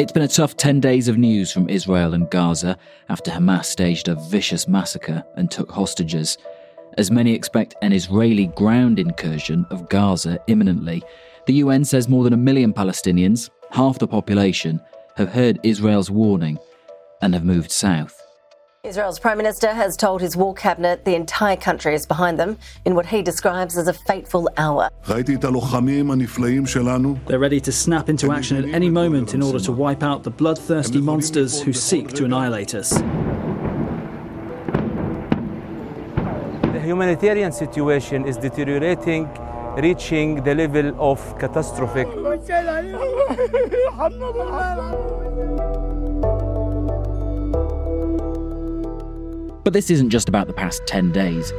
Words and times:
It's 0.00 0.12
been 0.12 0.22
a 0.22 0.28
tough 0.28 0.56
10 0.56 0.80
days 0.80 1.08
of 1.08 1.18
news 1.18 1.52
from 1.52 1.68
Israel 1.68 2.14
and 2.14 2.30
Gaza 2.30 2.78
after 3.10 3.30
Hamas 3.30 3.66
staged 3.66 4.08
a 4.08 4.14
vicious 4.14 4.66
massacre 4.66 5.22
and 5.34 5.50
took 5.50 5.70
hostages. 5.70 6.38
As 6.96 7.10
many 7.10 7.34
expect 7.34 7.74
an 7.82 7.92
Israeli 7.92 8.46
ground 8.46 8.98
incursion 8.98 9.66
of 9.68 9.90
Gaza 9.90 10.38
imminently, 10.46 11.02
the 11.44 11.52
UN 11.52 11.84
says 11.84 12.08
more 12.08 12.24
than 12.24 12.32
a 12.32 12.38
million 12.38 12.72
Palestinians, 12.72 13.50
half 13.72 13.98
the 13.98 14.08
population, 14.08 14.80
have 15.18 15.28
heard 15.28 15.60
Israel's 15.64 16.10
warning 16.10 16.58
and 17.20 17.34
have 17.34 17.44
moved 17.44 17.70
south. 17.70 18.19
Israel's 18.82 19.18
Prime 19.18 19.36
Minister 19.36 19.74
has 19.74 19.94
told 19.94 20.22
his 20.22 20.38
war 20.38 20.54
cabinet 20.54 21.04
the 21.04 21.14
entire 21.14 21.54
country 21.54 21.94
is 21.94 22.06
behind 22.06 22.40
them 22.40 22.56
in 22.86 22.94
what 22.94 23.04
he 23.04 23.20
describes 23.20 23.76
as 23.76 23.88
a 23.88 23.92
fateful 23.92 24.48
hour. 24.56 24.88
They're 27.26 27.38
ready 27.38 27.60
to 27.60 27.72
snap 27.72 28.08
into 28.08 28.32
action 28.32 28.56
at 28.56 28.74
any 28.74 28.88
moment 28.88 29.34
in 29.34 29.42
order 29.42 29.60
to 29.60 29.70
wipe 29.70 30.02
out 30.02 30.22
the 30.22 30.30
bloodthirsty 30.30 30.98
monsters 30.98 31.60
who 31.60 31.74
seek 31.74 32.08
to 32.14 32.24
annihilate 32.24 32.74
us. 32.74 32.88
The 36.72 36.80
humanitarian 36.82 37.52
situation 37.52 38.24
is 38.24 38.38
deteriorating, 38.38 39.28
reaching 39.76 40.42
the 40.42 40.54
level 40.54 40.98
of 40.98 41.20
catastrophic. 41.38 42.06
But 49.70 49.74
this 49.74 49.90
isn't 49.90 50.10
just 50.10 50.28
about 50.28 50.48
the 50.48 50.52
past 50.52 50.84
10 50.88 51.12
days. 51.12 51.50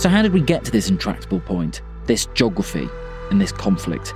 So, 0.00 0.08
how 0.08 0.22
did 0.22 0.32
we 0.32 0.40
get 0.40 0.64
to 0.64 0.70
this 0.70 0.88
intractable 0.88 1.40
point, 1.40 1.82
this 2.06 2.28
geography, 2.32 2.88
and 3.30 3.38
this 3.38 3.52
conflict? 3.52 4.14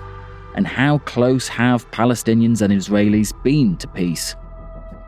And 0.55 0.67
how 0.67 1.01
close 1.01 1.49
have 1.49 1.91
Palestinians 1.91 2.63
and 2.63 2.73
Israelis 2.73 3.35
been 3.43 3.77
to 3.77 3.89
peace? 3.89 4.37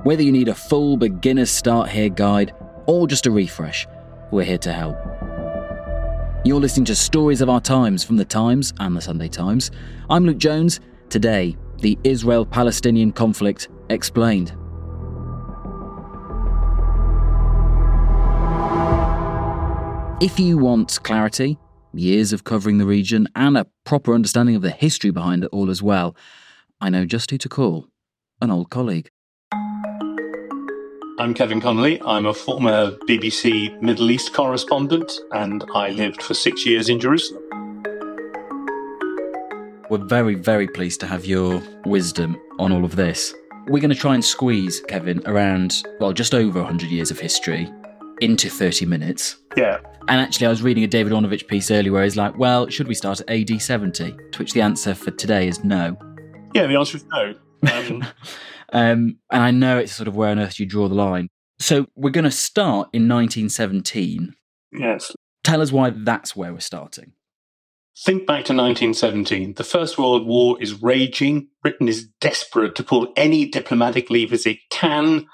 Whether 0.03 0.25
you 0.25 0.31
need 0.31 0.49
a 0.49 0.54
full 0.54 0.99
beginner's 0.99 1.50
start 1.50 1.88
here 1.88 2.10
guide 2.10 2.54
or 2.84 3.09
just 3.09 3.25
a 3.25 3.31
refresh, 3.31 3.87
we're 4.31 4.44
here 4.44 4.59
to 4.59 4.72
help. 4.75 4.98
You're 6.44 6.60
listening 6.60 6.84
to 6.84 6.94
Stories 6.94 7.41
of 7.41 7.48
Our 7.48 7.62
Times 7.62 8.04
from 8.04 8.19
The 8.19 8.27
Times 8.27 8.75
and 8.78 8.94
The 8.94 9.00
Sunday 9.00 9.28
Times. 9.28 9.71
I'm 10.10 10.27
Luke 10.27 10.37
Jones. 10.37 10.81
Today, 11.09 11.56
the 11.78 11.98
Israel 12.04 12.44
Palestinian 12.44 13.10
conflict 13.10 13.69
explained. 13.88 14.53
If 20.19 20.41
you 20.41 20.56
want 20.56 20.99
clarity, 21.03 21.59
years 21.93 22.32
of 22.32 22.43
covering 22.43 22.78
the 22.78 22.87
region, 22.87 23.28
and 23.37 23.54
a 23.54 23.66
proper 23.84 24.15
understanding 24.15 24.56
of 24.56 24.62
the 24.62 24.71
history 24.71 25.10
behind 25.10 25.44
it 25.44 25.50
all 25.53 25.69
as 25.69 25.82
well, 25.82 26.16
I 26.81 26.88
know 26.88 27.04
just 27.04 27.31
who 27.31 27.37
to 27.37 27.50
call 27.50 27.88
an 28.41 28.50
old 28.50 28.71
colleague. 28.71 29.10
I'm 31.19 31.34
Kevin 31.34 31.60
Connolly. 31.60 32.00
I'm 32.00 32.25
a 32.25 32.32
former 32.32 32.93
BBC 33.06 33.78
Middle 33.82 34.10
East 34.10 34.32
correspondent, 34.32 35.12
and 35.32 35.62
I 35.75 35.91
lived 35.91 36.22
for 36.22 36.33
six 36.33 36.65
years 36.65 36.88
in 36.88 36.98
Jerusalem. 36.98 37.43
We're 39.91 40.06
very, 40.06 40.34
very 40.34 40.66
pleased 40.66 41.00
to 41.00 41.06
have 41.06 41.27
your 41.27 41.62
wisdom 41.84 42.41
on 42.59 42.72
all 42.72 42.87
of 42.87 42.97
this. 42.97 43.34
We're 43.66 43.81
going 43.81 43.91
to 43.91 43.94
try 43.94 44.15
and 44.15 44.25
squeeze, 44.25 44.81
Kevin, 44.88 45.21
around, 45.27 45.83
well, 46.00 46.15
just 46.15 46.34
over 46.34 46.60
100 46.60 46.88
years 46.88 47.10
of 47.10 47.21
history 47.21 47.71
into 48.21 48.49
30 48.49 48.87
minutes. 48.87 49.37
Yeah. 49.56 49.78
And 50.09 50.21
actually, 50.21 50.47
I 50.47 50.50
was 50.50 50.62
reading 50.62 50.84
a 50.84 50.87
David 50.87 51.12
Aaronovitch 51.12 51.49
piece 51.49 51.71
earlier 51.71 51.93
where 51.93 52.04
he's 52.04 52.16
like, 52.16 52.38
well, 52.38 52.69
should 52.69 52.88
we 52.88 52.94
start 52.94 53.21
at 53.21 53.31
AD 53.31 53.60
70? 53.60 54.16
To 54.32 54.38
which 54.38 54.53
the 54.53 54.60
answer 54.60 54.94
for 54.94 55.10
today 55.10 55.49
is 55.49 55.65
no. 55.65 55.97
Yeah, 56.54 56.66
the 56.66 56.77
answer 56.77 56.97
is 56.97 57.04
no. 57.12 57.34
Um, 57.72 58.04
um, 58.72 59.19
and 59.31 59.43
I 59.43 59.50
know 59.50 59.78
it's 59.78 59.93
sort 59.93 60.09
of 60.09 60.16
where 60.16 60.31
on 60.31 60.38
earth 60.38 60.60
you 60.60 60.66
draw 60.66 60.88
the 60.88 60.94
line. 60.94 61.28
So 61.59 61.87
we're 61.97 62.10
going 62.10 62.25
to 62.25 62.31
start 62.31 62.88
in 62.93 63.09
1917. 63.09 64.34
Yes. 64.72 65.12
Tell 65.43 65.60
us 65.60 65.72
why 65.72 65.91
that's 65.91 66.37
where 66.37 66.53
we're 66.53 66.60
starting. 66.60 67.12
Think 67.98 68.27
back 68.27 68.44
to 68.44 68.53
1917. 68.53 69.54
The 69.54 69.65
First 69.65 69.97
World 69.97 70.27
War 70.27 70.60
is 70.60 70.83
raging. 70.83 71.48
Britain 71.62 71.88
is 71.88 72.06
desperate 72.21 72.75
to 72.75 72.83
pull 72.83 73.12
any 73.16 73.47
diplomatic 73.47 74.10
levers 74.10 74.44
it 74.44 74.59
can 74.71 75.27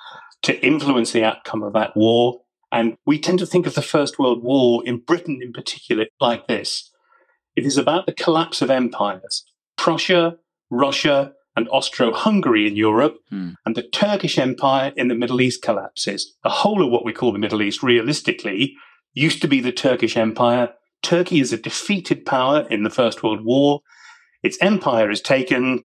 to 0.43 0.65
influence 0.65 1.13
the 1.13 1.25
outcome 1.25 1.65
of 1.65 1.73
that 1.73 1.97
war. 1.97 2.42
And 2.73 2.97
we 3.05 3.19
tend 3.19 3.39
to 3.41 3.47
think 3.47 3.67
of 3.67 3.75
the 3.75 3.83
First 3.83 4.19
World 4.19 4.43
War, 4.43 4.83
in 4.85 4.99
Britain 4.99 5.41
in 5.43 5.53
particular, 5.53 6.07
like 6.21 6.49
this 6.49 6.91
it 7.55 7.67
is 7.67 7.77
about 7.77 8.07
the 8.07 8.15
collapse 8.15 8.63
of 8.63 8.71
empires. 8.71 9.45
Prussia, 9.77 10.37
Russia, 10.71 11.33
and 11.55 11.69
Austro 11.69 12.11
Hungary 12.13 12.67
in 12.67 12.77
Europe, 12.77 13.19
Hmm. 13.29 13.51
and 13.67 13.77
the 13.77 13.83
Turkish 13.83 14.39
Empire 14.39 14.93
in 14.97 15.09
the 15.09 15.15
Middle 15.15 15.43
East 15.43 15.61
collapses. 15.61 16.35
The 16.43 16.49
whole 16.49 16.83
of 16.83 16.91
what 16.91 17.05
we 17.05 17.13
call 17.13 17.31
the 17.31 17.39
Middle 17.39 17.61
East, 17.61 17.83
realistically, 17.83 18.75
used 19.13 19.43
to 19.43 19.49
be 19.49 19.61
the 19.61 19.71
Turkish 19.73 20.17
Empire. 20.17 20.71
Turkey 21.03 21.41
is 21.41 21.53
a 21.53 21.59
defeated 21.59 22.25
power 22.25 22.67
in 22.71 22.85
the 22.85 22.91
First 22.91 23.23
World 23.23 23.45
War. 23.45 23.81
Its 24.43 24.57
empire 24.63 25.11
is 25.11 25.21
taken, 25.21 25.83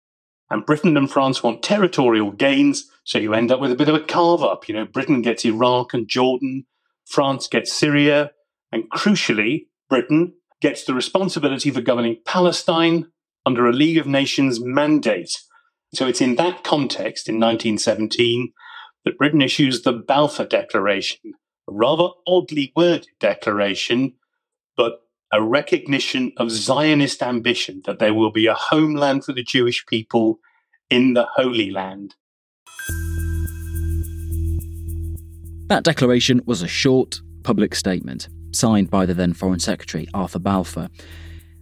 and 0.50 0.66
Britain 0.66 0.98
and 0.98 1.12
France 1.12 1.44
want 1.44 1.62
territorial 1.62 2.32
gains, 2.32 2.90
so 3.04 3.20
you 3.20 3.36
end 3.36 3.52
up 3.52 3.60
with 3.60 3.72
a 3.72 3.76
bit 3.76 3.88
of 3.90 3.94
a 3.96 4.00
carve 4.00 4.42
up. 4.44 4.68
You 4.68 4.74
know, 4.74 4.86
Britain 4.86 5.22
gets 5.22 5.46
Iraq 5.46 5.94
and 5.94 6.08
Jordan, 6.08 6.66
France 7.12 7.48
gets 7.48 7.74
Syria, 7.74 8.32
and 8.72 8.90
crucially, 8.90 9.68
Britain 9.90 10.34
gets 10.62 10.86
the 10.86 10.94
responsibility 10.94 11.70
for 11.70 11.82
governing 11.82 12.22
Palestine 12.26 13.12
under 13.46 13.68
a 13.68 13.74
League 13.74 13.98
of 13.98 14.08
Nations 14.08 14.60
mandate. 14.64 15.38
So 15.94 16.08
it's 16.08 16.22
in 16.22 16.36
that 16.36 16.64
context, 16.64 17.28
in 17.28 17.36
1917, 17.36 18.54
that 19.04 19.18
Britain 19.18 19.42
issues 19.42 19.82
the 19.82 19.92
Balfour 19.92 20.46
Declaration, 20.46 21.34
a 21.68 21.74
rather 21.74 22.10
oddly 22.26 22.72
worded 22.76 23.08
declaration, 23.20 24.14
but 24.78 25.02
a 25.34 25.42
recognition 25.42 26.32
of 26.38 26.52
Zionist 26.52 27.22
ambition 27.22 27.82
that 27.86 28.00
there 28.00 28.14
will 28.14 28.32
be 28.32 28.48
a 28.48 28.54
homeland 28.54 29.26
for 29.26 29.34
the 29.34 29.44
Jewish 29.44 29.86
people 29.86 30.40
in 30.90 31.14
the 31.14 31.28
Holy 31.36 31.72
Land. 31.72 32.16
That 35.72 35.86
declaration 35.86 36.42
was 36.46 36.62
a 36.62 36.68
short, 36.68 37.22
public 37.44 37.76
statement 37.76 38.28
signed 38.52 38.90
by 38.90 39.06
the 39.06 39.14
then 39.14 39.32
Foreign 39.32 39.62
Secretary, 39.62 40.06
Arthur 40.14 40.40
Balfour. 40.40 40.90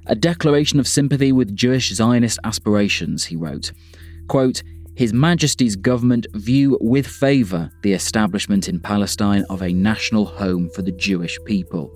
A 0.07 0.15
declaration 0.15 0.79
of 0.79 0.87
sympathy 0.87 1.31
with 1.31 1.55
Jewish 1.55 1.93
Zionist 1.93 2.39
aspirations, 2.43 3.25
he 3.25 3.35
wrote. 3.35 3.71
Quote, 4.27 4.63
His 4.95 5.13
Majesty's 5.13 5.75
government 5.75 6.25
view 6.33 6.75
with 6.81 7.05
favour 7.05 7.69
the 7.83 7.93
establishment 7.93 8.67
in 8.67 8.79
Palestine 8.79 9.45
of 9.47 9.61
a 9.61 9.71
national 9.71 10.25
home 10.25 10.71
for 10.71 10.81
the 10.81 10.91
Jewish 10.91 11.37
people. 11.45 11.95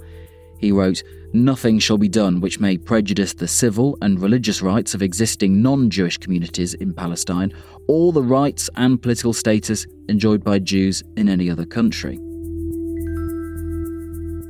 He 0.63 0.71
wrote, 0.71 1.04
Nothing 1.33 1.77
shall 1.77 1.98
be 1.98 2.07
done 2.07 2.39
which 2.39 2.62
may 2.62 2.77
prejudice 2.77 3.33
the 3.33 3.50
civil 3.50 3.98
and 4.01 4.21
religious 4.21 4.62
rights 4.62 4.94
of 4.94 5.01
existing 5.01 5.62
non 5.62 5.89
Jewish 5.89 6.18
communities 6.18 6.74
in 6.74 6.94
Palestine 6.94 7.51
or 7.89 8.13
the 8.13 8.24
rights 8.24 8.69
and 8.77 9.01
political 9.01 9.33
status 9.33 9.86
enjoyed 10.07 10.42
by 10.42 10.60
Jews 10.60 11.04
in 11.18 11.27
any 11.27 11.50
other 11.50 11.65
country. 11.65 12.15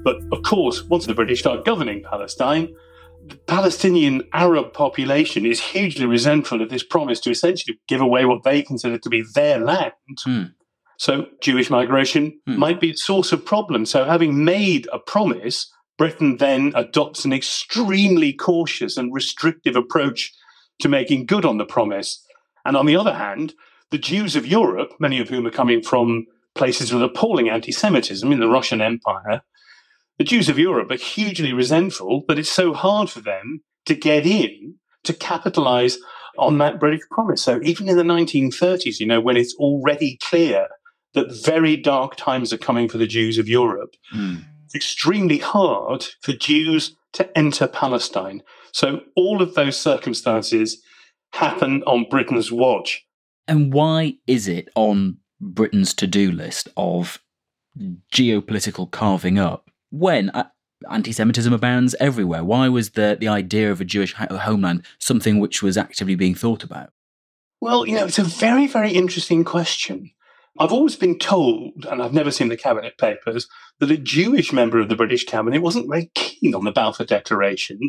But 0.04 0.18
of 0.32 0.44
course, 0.44 0.84
once 0.84 1.08
the 1.08 1.16
British 1.16 1.40
start 1.40 1.66
governing 1.66 2.04
Palestine, 2.04 2.76
the 3.26 3.38
Palestinian 3.48 4.22
Arab 4.34 4.72
population 4.72 5.48
is 5.48 5.60
hugely 5.60 6.06
resentful 6.06 6.62
of 6.62 6.70
this 6.70 6.84
promise 6.84 7.20
to 7.22 7.32
essentially 7.32 7.80
give 7.88 8.02
away 8.02 8.26
what 8.26 8.44
they 8.44 8.62
consider 8.62 9.00
to 9.00 9.10
be 9.10 9.24
their 9.34 9.58
land. 9.58 9.94
Hmm. 10.24 10.44
So 11.00 11.26
Jewish 11.42 11.72
migration 11.72 12.40
Hmm. 12.46 12.60
might 12.60 12.80
be 12.80 12.92
a 12.92 12.98
source 12.98 13.32
of 13.32 13.44
problem. 13.44 13.88
So 13.88 14.06
having 14.06 14.46
made 14.46 14.88
a 14.94 15.00
promise, 15.00 15.72
Britain 15.98 16.38
then 16.38 16.72
adopts 16.76 17.26
an 17.26 17.34
extremely 17.34 18.34
cautious 18.34 18.98
and 18.98 19.14
restrictive 19.14 19.76
approach 19.76 20.34
to 20.80 20.90
making 20.90 21.26
good 21.26 21.46
on 21.46 21.58
the 21.58 21.66
promise. 21.66 22.26
And 22.66 22.76
on 22.76 22.86
the 22.86 22.96
other 22.96 23.14
hand, 23.14 23.54
the 23.92 23.98
Jews 23.98 24.36
of 24.36 24.48
Europe, 24.48 24.92
many 25.00 25.20
of 25.20 25.30
whom 25.30 25.46
are 25.46 25.52
coming 25.52 25.82
from 25.82 26.26
places 26.56 26.92
with 26.92 27.04
appalling 27.04 27.50
anti 27.50 27.72
Semitism 27.72 28.32
in 28.32 28.40
the 28.40 28.48
Russian 28.48 28.82
Empire, 28.82 29.42
the 30.18 30.24
Jews 30.24 30.50
of 30.50 30.60
Europe 30.60 30.92
are 30.92 30.96
hugely 30.96 31.54
resentful 31.54 32.24
that 32.28 32.40
it's 32.40 32.50
so 32.50 32.74
hard 32.74 33.10
for 33.10 33.22
them 33.22 33.62
to 33.86 33.96
get 33.96 34.26
in 34.26 34.76
to 35.04 35.14
capitalize 35.14 35.98
on 36.38 36.58
that 36.60 36.80
British 36.80 37.02
promise. 37.12 37.42
So 37.42 37.60
even 37.64 37.90
in 37.90 37.98
the 37.98 38.04
1930s, 38.04 39.00
you 39.00 39.06
know, 39.06 39.22
when 39.22 39.38
it's 39.38 39.56
already 39.56 40.18
clear 40.24 40.68
that 41.14 41.32
very 41.44 41.78
dark 41.78 42.16
times 42.16 42.52
are 42.52 42.58
coming 42.58 42.90
for 42.90 42.98
the 42.98 43.08
Jews 43.08 43.38
of 43.38 43.48
Europe, 43.48 43.96
it's 44.14 44.44
extremely 44.76 45.38
hard 45.38 46.06
for 46.22 46.34
Jews 46.34 46.96
to 47.14 47.38
enter 47.38 47.68
Palestine. 47.68 48.42
So 48.72 49.02
all 49.16 49.42
of 49.42 49.56
those 49.56 49.78
circumstances 49.78 50.82
happen 51.32 51.84
on 51.84 52.08
Britain's 52.10 52.52
watch. 52.52 53.06
And 53.48 53.74
why 53.74 54.16
is 54.28 54.48
it 54.48 54.70
on 54.76 55.18
Britain's 55.40 55.94
to 55.96 56.08
do 56.08 56.32
list 56.32 56.70
of 56.78 57.20
geopolitical 58.14 58.90
carving 58.90 59.38
up 59.38 59.70
when 59.90 60.30
uh, 60.30 60.46
anti 60.90 61.12
Semitism 61.12 61.52
abounds 61.52 61.96
everywhere? 62.00 62.44
Why 62.44 62.70
was 62.70 62.92
the, 62.92 63.18
the 63.20 63.28
idea 63.28 63.72
of 63.72 63.82
a 63.82 63.86
Jewish 63.86 64.14
homeland 64.14 64.86
something 65.00 65.40
which 65.40 65.62
was 65.62 65.78
actively 65.78 66.16
being 66.16 66.36
thought 66.36 66.64
about? 66.64 66.92
Well, 67.62 67.88
you 67.88 67.96
know, 67.96 68.06
it's 68.06 68.20
a 68.20 68.24
very, 68.24 68.68
very 68.68 68.92
interesting 68.92 69.44
question. 69.44 70.12
I've 70.60 70.72
always 70.72 70.96
been 70.96 71.18
told, 71.18 71.86
and 71.90 72.02
I've 72.02 72.14
never 72.14 72.30
seen 72.30 72.50
the 72.50 72.58
cabinet 72.58 72.98
papers, 72.98 73.48
that 73.80 73.90
a 73.90 73.98
Jewish 73.98 74.54
member 74.54 74.80
of 74.80 74.88
the 74.88 74.96
British 74.96 75.24
cabinet 75.26 75.62
wasn't 75.62 75.90
very 75.90 76.12
keen 76.14 76.54
on 76.54 76.64
the 76.64 76.72
Balfour 76.72 77.06
Declaration. 77.06 77.80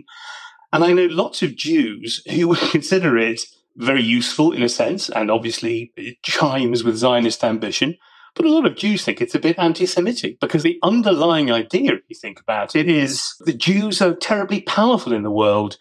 And 0.73 0.83
I 0.83 0.93
know 0.93 1.07
lots 1.07 1.43
of 1.43 1.57
Jews 1.57 2.23
who 2.31 2.49
would 2.49 2.59
consider 2.71 3.19
it 3.19 3.43
very 3.77 4.03
useful 4.03 4.53
in 4.53 4.63
a 4.63 4.69
sense, 4.69 5.11
and 5.11 5.31
obviously 5.31 5.93
it 5.97 6.23
chimes 6.23 6.85
with 6.85 6.97
Zionist 6.97 7.45
ambition. 7.45 7.97
But 8.35 8.47
a 8.47 8.51
lot 8.51 8.67
of 8.67 8.77
Jews 8.77 9.05
think 9.05 9.21
it's 9.21 9.35
a 9.35 9.41
bit 9.41 9.59
anti 9.59 9.87
Semitic 9.87 10.41
because 10.41 10.63
the 10.63 10.79
underlying 10.83 11.53
idea, 11.53 11.95
if 11.95 12.03
you 12.09 12.17
think 12.17 12.41
about 12.41 12.75
it, 12.75 12.89
is 12.89 13.35
the 13.41 13.53
Jews 13.53 14.03
are 14.03 14.15
terribly 14.15 14.63
powerful 14.63 15.13
in 15.13 15.23
the 15.23 15.31
world. 15.31 15.77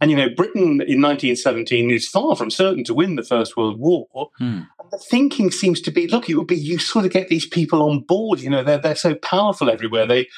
And, 0.00 0.10
you 0.10 0.16
know, 0.16 0.28
Britain 0.28 0.82
in 0.82 1.00
1917 1.00 1.90
is 1.90 2.08
far 2.08 2.36
from 2.36 2.50
certain 2.50 2.84
to 2.84 2.94
win 2.94 3.16
the 3.16 3.22
First 3.22 3.56
World 3.56 3.78
War. 3.78 4.06
Hmm. 4.38 4.62
And 4.78 4.90
the 4.90 4.98
thinking 4.98 5.50
seems 5.50 5.80
to 5.82 5.90
be, 5.90 6.06
look, 6.06 6.28
it 6.28 6.34
would 6.34 6.46
be 6.46 6.56
useful 6.56 7.02
to 7.02 7.08
get 7.08 7.28
these 7.28 7.46
people 7.46 7.82
on 7.82 8.00
board. 8.00 8.40
You 8.40 8.50
know, 8.50 8.62
they're, 8.62 8.78
they're 8.78 8.94
so 8.94 9.14
powerful 9.14 9.70
everywhere. 9.70 10.06
They, 10.06 10.28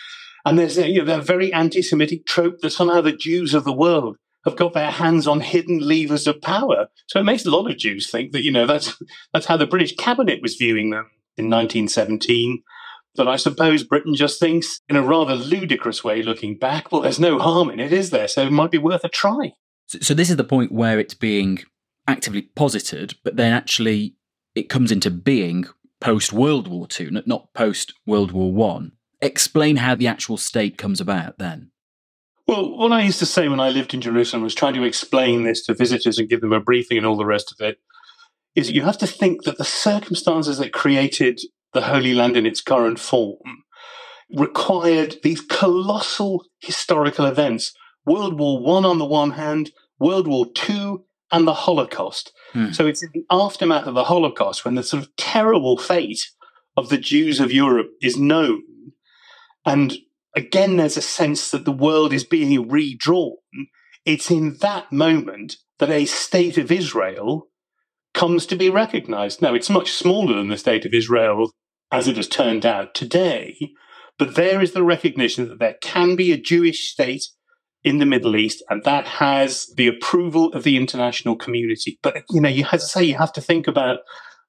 and 0.45 0.59
there's 0.59 0.79
a, 0.79 0.89
you 0.89 1.01
know, 1.01 1.05
that 1.07 1.27
very 1.27 1.53
anti-Semitic 1.53 2.25
trope 2.27 2.61
that 2.61 2.71
somehow 2.71 3.01
the 3.01 3.13
Jews 3.13 3.53
of 3.53 3.65
the 3.65 3.73
world 3.73 4.17
have 4.45 4.57
got 4.57 4.75
their 4.75 4.93
hands 4.93 5.27
on 5.27 5.41
hidden 5.41 5.81
levers 5.81 6.29
of 6.29 6.41
power. 6.41 6.87
So 7.09 7.19
it 7.19 7.25
makes 7.25 7.45
a 7.45 7.51
lot 7.51 7.69
of 7.69 7.77
Jews 7.77 8.11
think 8.11 8.33
that, 8.33 8.45
you 8.45 8.53
know, 8.53 8.67
that's, 8.67 8.97
that's 9.33 9.47
how 9.47 9.57
the 9.57 9.67
British 9.67 9.97
cabinet 9.97 10.41
was 10.41 10.55
viewing 10.55 10.91
them 10.91 11.11
in 11.37 11.51
1917. 11.51 12.63
But 13.19 13.27
I 13.27 13.35
suppose 13.35 13.83
Britain 13.83 14.15
just 14.15 14.39
thinks, 14.39 14.81
in 14.89 14.95
a 14.95 15.03
rather 15.03 15.35
ludicrous 15.35 16.05
way, 16.05 16.23
looking 16.23 16.57
back, 16.57 16.93
well, 16.93 17.03
there's 17.03 17.19
no 17.19 17.41
harm 17.41 17.69
in 17.69 17.81
it, 17.81 17.93
is 17.93 18.11
there? 18.11 18.29
So 18.29 18.47
it 18.47 18.53
might 18.53 18.71
be 18.71 18.79
worth 18.79 19.03
a 19.03 19.09
try. 19.09 19.55
So, 19.87 19.99
so 20.01 20.15
this 20.15 20.31
is 20.31 20.37
the 20.37 20.45
point 20.45 20.71
where 20.71 21.01
it's 21.01 21.15
being 21.15 21.59
actively 22.07 22.43
posited, 22.43 23.17
but 23.25 23.35
then 23.35 23.53
actually 23.53 24.15
it 24.55 24.69
comes 24.69 24.93
into 24.93 25.11
being 25.11 25.67
post 26.01 26.33
World 26.33 26.69
War 26.69 26.87
II, 26.99 27.11
not- 27.11 27.27
not 27.27 27.53
post 27.55 27.93
World 28.07 28.31
War 28.31 28.53
One. 28.53 28.93
Explain 29.21 29.77
how 29.79 29.97
the 29.97 30.07
actual 30.07 30.37
state 30.37 30.79
comes 30.79 31.01
about 31.01 31.39
then. 31.39 31.73
Well, 32.47 32.79
what 32.79 32.93
I 32.93 33.03
used 33.03 33.19
to 33.19 33.27
say 33.27 33.49
when 33.49 33.59
I 33.59 33.71
lived 33.71 33.95
in 33.95 34.01
Jerusalem 34.01 34.45
was 34.45 34.55
trying 34.55 34.75
to 34.75 34.85
explain 34.85 35.43
this 35.43 35.67
to 35.67 35.75
visitors 35.75 36.19
and 36.19 36.29
give 36.29 36.41
them 36.41 36.53
a 36.53 36.61
briefing 36.61 36.99
and 36.99 37.07
all 37.07 37.17
the 37.17 37.27
rest 37.27 37.51
of 37.51 37.67
it. 37.67 37.79
Is 38.55 38.71
you 38.71 38.83
have 38.83 38.99
to 38.99 39.09
think 39.09 39.43
that 39.43 39.59
the 39.59 39.65
circumstances 39.65 40.59
that 40.59 40.73
created 40.73 41.41
the 41.73 41.83
Holy 41.83 42.15
Land 42.15 42.37
in 42.37 42.47
its 42.47 42.61
current 42.61 42.99
form 42.99 43.65
required 44.31 45.17
these 45.23 45.41
colossal 45.41 46.45
historical 46.61 47.25
events 47.25 47.75
World 48.05 48.39
War 48.39 48.59
One 48.63 48.85
on 48.85 48.99
the 48.99 49.05
one 49.05 49.33
hand, 49.33 49.71
World 49.99 50.27
War 50.27 50.47
Two, 50.55 51.05
and 51.31 51.47
the 51.47 51.55
Holocaust. 51.55 52.33
Hmm. 52.53 52.73
So 52.73 52.87
it's 52.87 53.03
in 53.03 53.11
the 53.13 53.25
aftermath 53.31 53.87
of 53.87 53.95
the 53.95 54.05
Holocaust 54.05 54.65
when 54.65 54.75
the 54.75 54.83
sort 54.83 55.03
of 55.03 55.15
terrible 55.17 55.77
fate 55.77 56.31
of 56.77 56.89
the 56.89 56.99
Jews 56.99 57.41
of 57.41 57.53
Europe 57.53 57.91
is 58.01 58.17
known. 58.17 58.63
And 59.67 59.99
again, 60.35 60.77
there's 60.77 60.97
a 60.97 61.03
sense 61.03 61.51
that 61.51 61.65
the 61.65 61.73
world 61.73 62.13
is 62.13 62.25
being 62.25 62.69
redrawn. 62.69 63.37
It's 64.05 64.31
in 64.31 64.57
that 64.61 64.91
moment 64.91 65.57
that 65.79 65.91
a 65.91 66.07
state 66.07 66.57
of 66.57 66.73
Israel 66.73 67.48
comes 68.19 68.47
to 68.47 68.57
be 68.57 68.69
recognized. 68.69 69.41
Now, 69.41 69.55
it's 69.55 69.71
much 69.71 69.93
smaller 69.93 70.35
than 70.35 70.49
the 70.49 70.59
state 70.59 70.85
of 70.85 70.93
Israel 70.93 71.53
as 71.93 72.09
it 72.09 72.17
has 72.17 72.29
turned 72.29 72.67
out 72.67 72.93
today, 72.95 73.57
but 74.19 74.35
there 74.35 74.61
is 74.61 74.73
the 74.73 74.83
recognition 74.83 75.49
that 75.49 75.61
there 75.61 75.77
can 75.81 76.17
be 76.17 76.33
a 76.33 76.37
Jewish 76.53 76.91
state 76.91 77.25
in 77.85 77.99
the 77.99 78.07
Middle 78.07 78.35
East, 78.35 78.63
and 78.69 78.83
that 78.83 79.07
has 79.07 79.73
the 79.77 79.87
approval 79.87 80.53
of 80.53 80.65
the 80.65 80.77
international 80.77 81.37
community. 81.37 81.99
But, 82.03 82.25
you 82.31 82.41
know, 82.41 82.49
you 82.49 82.65
have 82.65 82.81
to 82.81 82.87
say, 82.87 83.05
you 83.05 83.15
have 83.15 83.33
to 83.35 83.41
think 83.41 83.69
about 83.69 84.01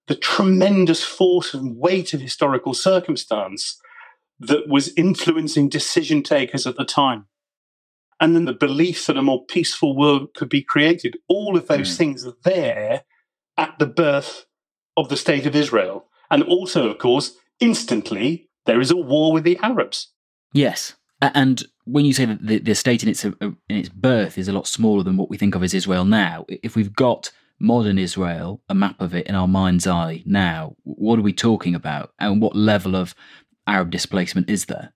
the 0.08 0.16
tremendous 0.16 1.04
force 1.04 1.54
and 1.54 1.78
weight 1.78 2.14
of 2.16 2.22
historical 2.22 2.74
circumstance 2.74 3.80
that 4.40 4.68
was 4.68 4.92
influencing 4.98 5.70
decision 5.70 6.24
takers 6.24 6.66
at 6.66 6.76
the 6.76 6.86
time. 6.86 7.28
And 8.20 8.36
then 8.36 8.46
the 8.46 8.54
belief 8.54 9.06
that 9.06 9.18
a 9.18 9.22
more 9.22 9.46
peaceful 9.46 9.96
world 9.96 10.34
could 10.36 10.50
be 10.50 10.64
created. 10.64 11.18
All 11.30 11.56
of 11.56 11.68
those 11.68 11.94
Mm. 11.94 11.98
things 11.98 12.26
are 12.26 12.34
there 12.44 13.04
at 13.60 13.78
the 13.78 13.86
birth 13.86 14.46
of 14.98 15.10
the 15.10 15.18
state 15.18 15.46
of 15.46 15.56
Israel. 15.56 16.06
And 16.32 16.42
also, 16.44 16.90
of 16.90 16.98
course, 16.98 17.36
instantly, 17.60 18.50
there 18.66 18.82
is 18.82 18.90
a 18.90 18.98
war 18.98 19.34
with 19.34 19.44
the 19.44 19.60
Arabs. 19.62 20.12
Yes, 20.54 20.96
and 21.22 21.64
when 21.86 22.06
you 22.06 22.14
say 22.14 22.26
that 22.26 22.46
the, 22.46 22.60
the 22.60 22.76
state 22.76 23.04
in 23.04 23.10
its 23.10 23.26
uh, 23.26 23.32
in 23.42 23.58
its 23.68 23.90
birth 23.90 24.38
is 24.38 24.48
a 24.48 24.54
lot 24.54 24.68
smaller 24.68 25.04
than 25.04 25.18
what 25.18 25.30
we 25.30 25.38
think 25.38 25.54
of 25.54 25.64
as 25.64 25.74
Israel 25.74 26.06
now, 26.06 26.46
if 26.48 26.76
we've 26.76 26.94
got 26.94 27.32
modern 27.60 27.98
Israel, 27.98 28.62
a 28.70 28.76
map 28.76 29.02
of 29.02 29.14
it 29.14 29.28
in 29.28 29.36
our 29.36 29.48
mind's 29.48 29.86
eye 29.86 30.24
now, 30.26 30.76
what 30.84 31.20
are 31.20 31.24
we 31.24 31.34
talking 31.34 31.76
about, 31.76 32.14
and 32.20 32.42
what 32.42 32.56
level 32.56 32.96
of 32.96 33.14
Arab 33.68 33.92
displacement 33.92 34.50
is 34.50 34.66
there? 34.66 34.94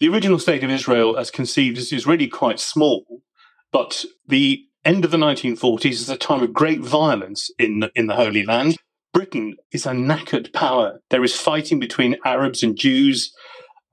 The 0.00 0.08
original 0.08 0.40
state 0.40 0.64
of 0.64 0.70
Israel, 0.70 1.16
as 1.16 1.30
conceived, 1.30 1.78
is 1.78 2.06
really 2.06 2.26
quite 2.26 2.58
small, 2.58 3.22
but 3.70 4.04
the 4.26 4.64
end 4.84 5.04
of 5.04 5.10
the 5.10 5.16
1940s 5.16 5.92
is 5.92 6.08
a 6.08 6.16
time 6.16 6.42
of 6.42 6.52
great 6.52 6.80
violence 6.80 7.50
in 7.58 7.80
the, 7.80 7.90
in 7.94 8.06
the 8.06 8.16
Holy 8.16 8.44
Land. 8.44 8.76
Britain 9.12 9.56
is 9.72 9.86
a 9.86 9.90
knackered 9.90 10.52
power. 10.52 11.00
There 11.10 11.22
is 11.22 11.36
fighting 11.38 11.78
between 11.78 12.16
Arabs 12.24 12.62
and 12.62 12.76
Jews 12.76 13.32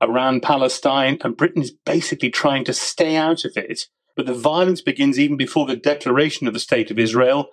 around 0.00 0.42
Palestine, 0.42 1.18
and 1.22 1.36
Britain 1.36 1.62
is 1.62 1.72
basically 1.84 2.30
trying 2.30 2.64
to 2.64 2.72
stay 2.72 3.16
out 3.16 3.44
of 3.44 3.52
it. 3.56 3.82
But 4.16 4.26
the 4.26 4.34
violence 4.34 4.80
begins 4.80 5.18
even 5.18 5.36
before 5.36 5.66
the 5.66 5.76
declaration 5.76 6.46
of 6.46 6.54
the 6.54 6.60
State 6.60 6.90
of 6.90 6.98
Israel. 6.98 7.48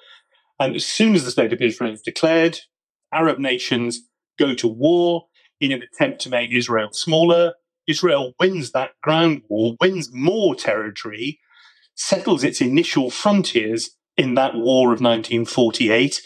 And 0.59 0.75
as 0.75 0.85
soon 0.85 1.13
as 1.13 1.23
the 1.23 1.31
State 1.31 1.53
of 1.53 1.61
Israel 1.61 1.93
is 1.93 2.01
declared, 2.01 2.59
Arab 3.13 3.37
nations 3.37 4.01
go 4.39 4.55
to 4.55 4.67
war 4.67 5.25
in 5.59 5.71
an 5.71 5.83
attempt 5.83 6.21
to 6.21 6.29
make 6.29 6.51
Israel 6.51 6.89
smaller. 6.91 7.53
Israel 7.87 8.33
wins 8.39 8.71
that 8.71 8.91
ground 9.03 9.43
war, 9.49 9.75
wins 9.79 10.09
more 10.13 10.55
territory, 10.55 11.39
settles 11.97 12.43
its 12.43 12.61
initial 12.61 13.09
frontiers 13.09 13.89
in 14.15 14.35
that 14.35 14.55
war 14.55 14.93
of 14.93 15.01
1948, 15.01 16.21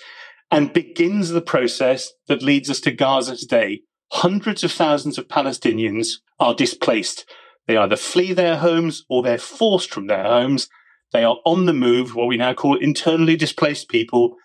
and 0.51 0.73
begins 0.73 1.29
the 1.29 1.41
process 1.41 2.11
that 2.27 2.43
leads 2.43 2.69
us 2.69 2.79
to 2.81 2.91
Gaza 2.91 3.35
today. 3.35 3.81
Hundreds 4.11 4.63
of 4.63 4.71
thousands 4.71 5.17
of 5.17 5.27
Palestinians 5.27 6.15
are 6.39 6.53
displaced. 6.53 7.25
They 7.67 7.77
either 7.77 7.95
flee 7.95 8.33
their 8.33 8.57
homes 8.57 9.05
or 9.09 9.23
they're 9.23 9.37
forced 9.37 9.93
from 9.93 10.07
their 10.07 10.23
homes. 10.23 10.67
They 11.13 11.23
are 11.23 11.37
on 11.45 11.65
the 11.65 11.73
move, 11.73 12.15
what 12.15 12.27
we 12.27 12.37
now 12.37 12.53
call 12.53 12.77
internally 12.77 13.37
displaced 13.37 13.89
people. 13.89 14.35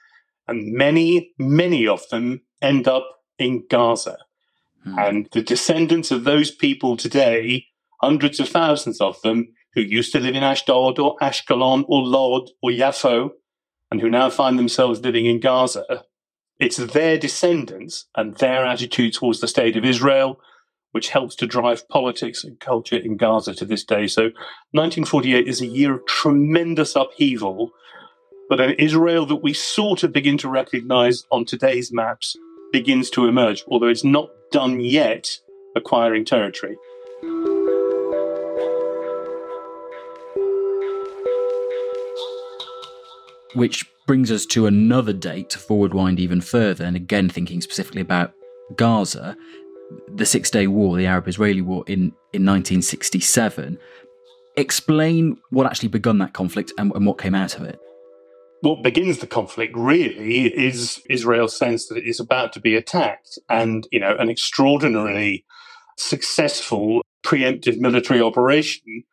And 0.46 0.72
many, 0.72 1.32
many 1.38 1.88
of 1.88 2.08
them 2.08 2.42
end 2.62 2.86
up 2.86 3.08
in 3.38 3.64
Gaza. 3.68 4.18
Hmm. 4.84 4.98
And 4.98 5.28
the 5.32 5.42
descendants 5.42 6.12
of 6.12 6.24
those 6.24 6.52
people 6.52 6.96
today, 6.96 7.66
hundreds 8.00 8.38
of 8.38 8.48
thousands 8.48 9.00
of 9.00 9.20
them, 9.22 9.48
who 9.76 9.82
used 9.82 10.10
to 10.12 10.18
live 10.18 10.34
in 10.34 10.42
Ashdod 10.42 10.98
or 10.98 11.16
Ashkelon 11.22 11.84
or 11.86 12.04
Lod 12.04 12.50
or 12.60 12.70
Yaffo, 12.70 13.30
and 13.92 14.00
who 14.00 14.10
now 14.10 14.28
find 14.28 14.58
themselves 14.58 15.00
living 15.00 15.26
in 15.26 15.38
Gaza, 15.38 16.02
it's 16.58 16.78
their 16.78 17.16
descendants 17.16 18.06
and 18.16 18.34
their 18.38 18.66
attitude 18.66 19.14
towards 19.14 19.40
the 19.40 19.46
state 19.46 19.76
of 19.76 19.84
Israel 19.84 20.40
which 20.96 21.10
helps 21.10 21.36
to 21.36 21.46
drive 21.46 21.86
politics 21.90 22.42
and 22.42 22.58
culture 22.58 22.96
in 22.96 23.18
Gaza 23.18 23.54
to 23.56 23.66
this 23.66 23.84
day. 23.84 24.06
So 24.06 24.30
1948 24.72 25.46
is 25.46 25.60
a 25.60 25.66
year 25.66 25.96
of 25.96 26.06
tremendous 26.06 26.96
upheaval, 26.96 27.70
but 28.48 28.62
an 28.62 28.70
Israel 28.78 29.26
that 29.26 29.42
we 29.42 29.52
sort 29.52 30.04
of 30.04 30.14
begin 30.14 30.38
to 30.38 30.48
recognize 30.48 31.24
on 31.30 31.44
today's 31.44 31.92
maps 31.92 32.34
begins 32.72 33.10
to 33.10 33.26
emerge, 33.26 33.62
although 33.68 33.88
it's 33.88 34.04
not 34.04 34.30
done 34.50 34.80
yet 34.80 35.38
acquiring 35.76 36.24
territory. 36.24 36.78
Which 43.56 43.86
brings 44.06 44.30
us 44.30 44.44
to 44.46 44.66
another 44.66 45.14
date 45.14 45.48
to 45.50 45.58
forward 45.58 45.94
wind 45.94 46.20
even 46.20 46.42
further, 46.42 46.84
and 46.84 46.94
again 46.94 47.30
thinking 47.30 47.62
specifically 47.62 48.02
about 48.02 48.34
Gaza, 48.76 49.34
the 50.12 50.26
Six 50.26 50.50
Day 50.50 50.66
War, 50.66 50.98
the 50.98 51.06
Arab 51.06 51.26
Israeli 51.26 51.62
War 51.62 51.82
in, 51.86 52.12
in 52.34 52.44
1967. 52.44 53.78
Explain 54.58 55.38
what 55.48 55.64
actually 55.64 55.88
begun 55.88 56.18
that 56.18 56.34
conflict 56.34 56.70
and, 56.76 56.92
and 56.94 57.06
what 57.06 57.16
came 57.16 57.34
out 57.34 57.56
of 57.56 57.62
it. 57.62 57.78
What 58.60 58.82
begins 58.82 59.20
the 59.20 59.26
conflict 59.26 59.74
really 59.74 60.48
is 60.54 61.00
Israel's 61.08 61.56
sense 61.56 61.88
that 61.88 61.96
it 61.96 62.06
is 62.06 62.20
about 62.20 62.52
to 62.52 62.60
be 62.60 62.74
attacked, 62.74 63.38
and 63.48 63.88
you 63.90 64.00
know 64.00 64.16
an 64.18 64.28
extraordinarily 64.28 65.46
successful 65.96 67.00
preemptive 67.24 67.78
military 67.78 68.20
operation, 68.20 69.04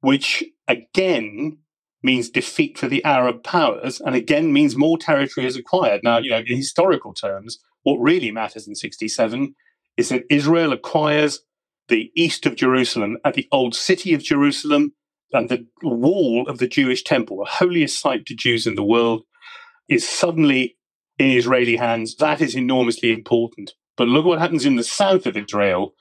which 0.00 0.44
again 0.68 1.56
means 2.02 2.30
defeat 2.30 2.78
for 2.78 2.88
the 2.88 3.02
Arab 3.04 3.42
powers, 3.42 4.00
and 4.00 4.14
again 4.14 4.52
means 4.52 4.76
more 4.76 4.98
territory 4.98 5.46
is 5.46 5.56
acquired. 5.56 6.02
Now, 6.04 6.18
you 6.18 6.30
know, 6.30 6.38
in 6.38 6.56
historical 6.56 7.12
terms, 7.12 7.58
what 7.82 7.96
really 7.98 8.30
matters 8.30 8.68
in 8.68 8.74
67 8.74 9.54
is 9.96 10.10
that 10.10 10.24
Israel 10.30 10.72
acquires 10.72 11.40
the 11.88 12.12
east 12.14 12.46
of 12.46 12.56
Jerusalem 12.56 13.18
at 13.24 13.34
the 13.34 13.48
old 13.50 13.74
city 13.74 14.14
of 14.14 14.22
Jerusalem 14.22 14.92
and 15.32 15.48
the 15.48 15.66
wall 15.82 16.46
of 16.48 16.58
the 16.58 16.68
Jewish 16.68 17.02
temple, 17.02 17.38
the 17.38 17.50
holiest 17.50 18.00
site 18.00 18.26
to 18.26 18.34
Jews 18.34 18.66
in 18.66 18.76
the 18.76 18.84
world, 18.84 19.22
is 19.88 20.08
suddenly 20.08 20.76
in 21.18 21.30
Israeli 21.30 21.76
hands. 21.76 22.16
That 22.16 22.40
is 22.40 22.54
enormously 22.54 23.12
important. 23.12 23.72
But 23.96 24.08
look 24.08 24.24
what 24.24 24.38
happens 24.38 24.64
in 24.64 24.76
the 24.76 24.84
south 24.84 25.26
of 25.26 25.36
Israel. 25.36 25.94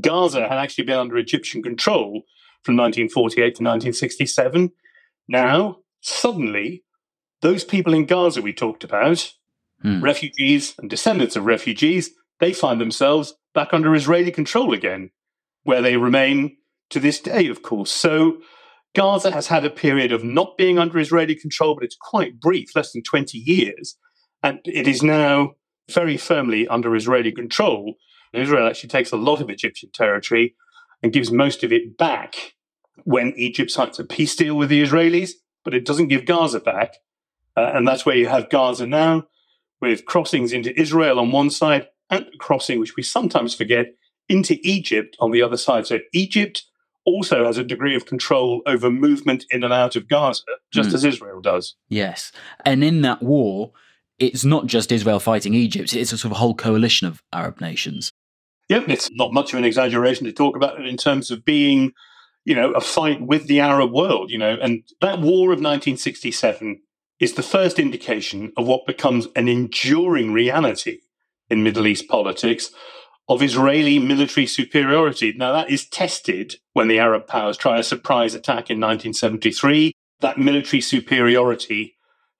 Gaza 0.00 0.48
had 0.48 0.58
actually 0.58 0.84
been 0.84 0.98
under 0.98 1.18
Egyptian 1.18 1.62
control 1.62 2.22
from 2.62 2.76
1948 2.76 3.36
to 3.36 3.62
1967. 3.62 4.70
Now, 5.28 5.78
suddenly, 6.00 6.84
those 7.42 7.64
people 7.64 7.94
in 7.94 8.06
Gaza 8.06 8.42
we 8.42 8.52
talked 8.52 8.84
about, 8.84 9.32
Hmm. 9.82 10.02
refugees 10.02 10.74
and 10.78 10.88
descendants 10.88 11.36
of 11.36 11.44
refugees, 11.44 12.10
they 12.40 12.54
find 12.54 12.80
themselves 12.80 13.34
back 13.54 13.74
under 13.74 13.94
Israeli 13.94 14.30
control 14.30 14.72
again, 14.72 15.10
where 15.64 15.82
they 15.82 15.98
remain 15.98 16.56
to 16.90 16.98
this 16.98 17.20
day, 17.20 17.48
of 17.48 17.62
course. 17.62 17.90
So 17.90 18.38
Gaza 18.94 19.30
has 19.30 19.48
had 19.48 19.64
a 19.64 19.70
period 19.70 20.10
of 20.10 20.24
not 20.24 20.56
being 20.56 20.78
under 20.78 20.98
Israeli 20.98 21.34
control, 21.34 21.74
but 21.74 21.84
it's 21.84 21.96
quite 22.00 22.40
brief, 22.40 22.74
less 22.74 22.92
than 22.92 23.02
20 23.02 23.36
years. 23.36 23.98
And 24.42 24.60
it 24.64 24.88
is 24.88 25.02
now 25.02 25.54
very 25.90 26.16
firmly 26.16 26.66
under 26.68 26.96
Israeli 26.96 27.32
control. 27.32 27.94
Israel 28.32 28.66
actually 28.66 28.88
takes 28.88 29.12
a 29.12 29.16
lot 29.16 29.40
of 29.40 29.50
Egyptian 29.50 29.90
territory 29.92 30.54
and 31.02 31.12
gives 31.12 31.30
most 31.30 31.62
of 31.62 31.72
it 31.72 31.98
back 31.98 32.54
when 33.04 33.32
Egypt 33.36 33.70
signs 33.70 33.98
a 33.98 34.04
peace 34.04 34.36
deal 34.36 34.54
with 34.54 34.68
the 34.68 34.82
Israelis, 34.82 35.32
but 35.64 35.74
it 35.74 35.84
doesn't 35.84 36.08
give 36.08 36.24
Gaza 36.26 36.60
back. 36.60 36.94
Uh, 37.56 37.72
and 37.74 37.86
that's 37.86 38.06
where 38.06 38.16
you 38.16 38.28
have 38.28 38.50
Gaza 38.50 38.86
now, 38.86 39.26
with 39.80 40.04
crossings 40.06 40.52
into 40.52 40.78
Israel 40.80 41.18
on 41.18 41.32
one 41.32 41.50
side 41.50 41.88
and 42.10 42.26
a 42.32 42.38
crossing, 42.38 42.80
which 42.80 42.96
we 42.96 43.02
sometimes 43.02 43.54
forget, 43.54 43.94
into 44.28 44.56
Egypt 44.62 45.16
on 45.20 45.30
the 45.30 45.42
other 45.42 45.56
side. 45.56 45.86
So 45.86 45.98
Egypt 46.12 46.64
also 47.04 47.44
has 47.44 47.58
a 47.58 47.64
degree 47.64 47.94
of 47.94 48.06
control 48.06 48.62
over 48.66 48.90
movement 48.90 49.44
in 49.50 49.62
and 49.62 49.72
out 49.72 49.94
of 49.94 50.08
Gaza, 50.08 50.42
just 50.72 50.90
Mm. 50.90 50.94
as 50.94 51.04
Israel 51.04 51.40
does. 51.40 51.74
Yes. 51.88 52.32
And 52.64 52.82
in 52.82 53.02
that 53.02 53.22
war, 53.22 53.72
it's 54.18 54.44
not 54.44 54.66
just 54.66 54.90
Israel 54.90 55.20
fighting 55.20 55.54
Egypt, 55.54 55.94
it's 55.94 56.12
a 56.12 56.18
sort 56.18 56.32
of 56.32 56.38
whole 56.38 56.54
coalition 56.54 57.06
of 57.06 57.22
Arab 57.32 57.60
nations. 57.60 58.10
Yep, 58.70 58.88
it's 58.88 59.10
not 59.12 59.34
much 59.34 59.52
of 59.52 59.58
an 59.58 59.64
exaggeration 59.64 60.24
to 60.24 60.32
talk 60.32 60.56
about 60.56 60.80
it 60.80 60.86
in 60.86 60.96
terms 60.96 61.30
of 61.30 61.44
being, 61.44 61.92
you 62.44 62.54
know, 62.54 62.72
a 62.72 62.80
fight 62.80 63.22
with 63.22 63.46
the 63.46 63.60
Arab 63.60 63.92
world, 63.92 64.30
you 64.30 64.38
know, 64.38 64.56
and 64.60 64.82
that 65.00 65.20
war 65.20 65.52
of 65.52 65.60
1967 65.60 66.80
is 67.20 67.34
the 67.34 67.42
first 67.42 67.78
indication 67.78 68.52
of 68.56 68.66
what 68.66 68.86
becomes 68.86 69.28
an 69.36 69.48
enduring 69.48 70.32
reality 70.32 70.98
in 71.48 71.62
Middle 71.62 71.86
East 71.86 72.08
politics 72.08 72.70
of 73.28 73.42
Israeli 73.42 73.98
military 73.98 74.46
superiority. 74.46 75.32
Now, 75.36 75.52
that 75.52 75.70
is 75.70 75.86
tested 75.88 76.56
when 76.74 76.88
the 76.88 76.98
Arab 76.98 77.26
powers 77.26 77.56
try 77.56 77.78
a 77.78 77.82
surprise 77.82 78.34
attack 78.34 78.70
in 78.70 78.80
1973. 78.80 79.92
That 80.20 80.38
military 80.38 80.80
superiority 80.80 81.96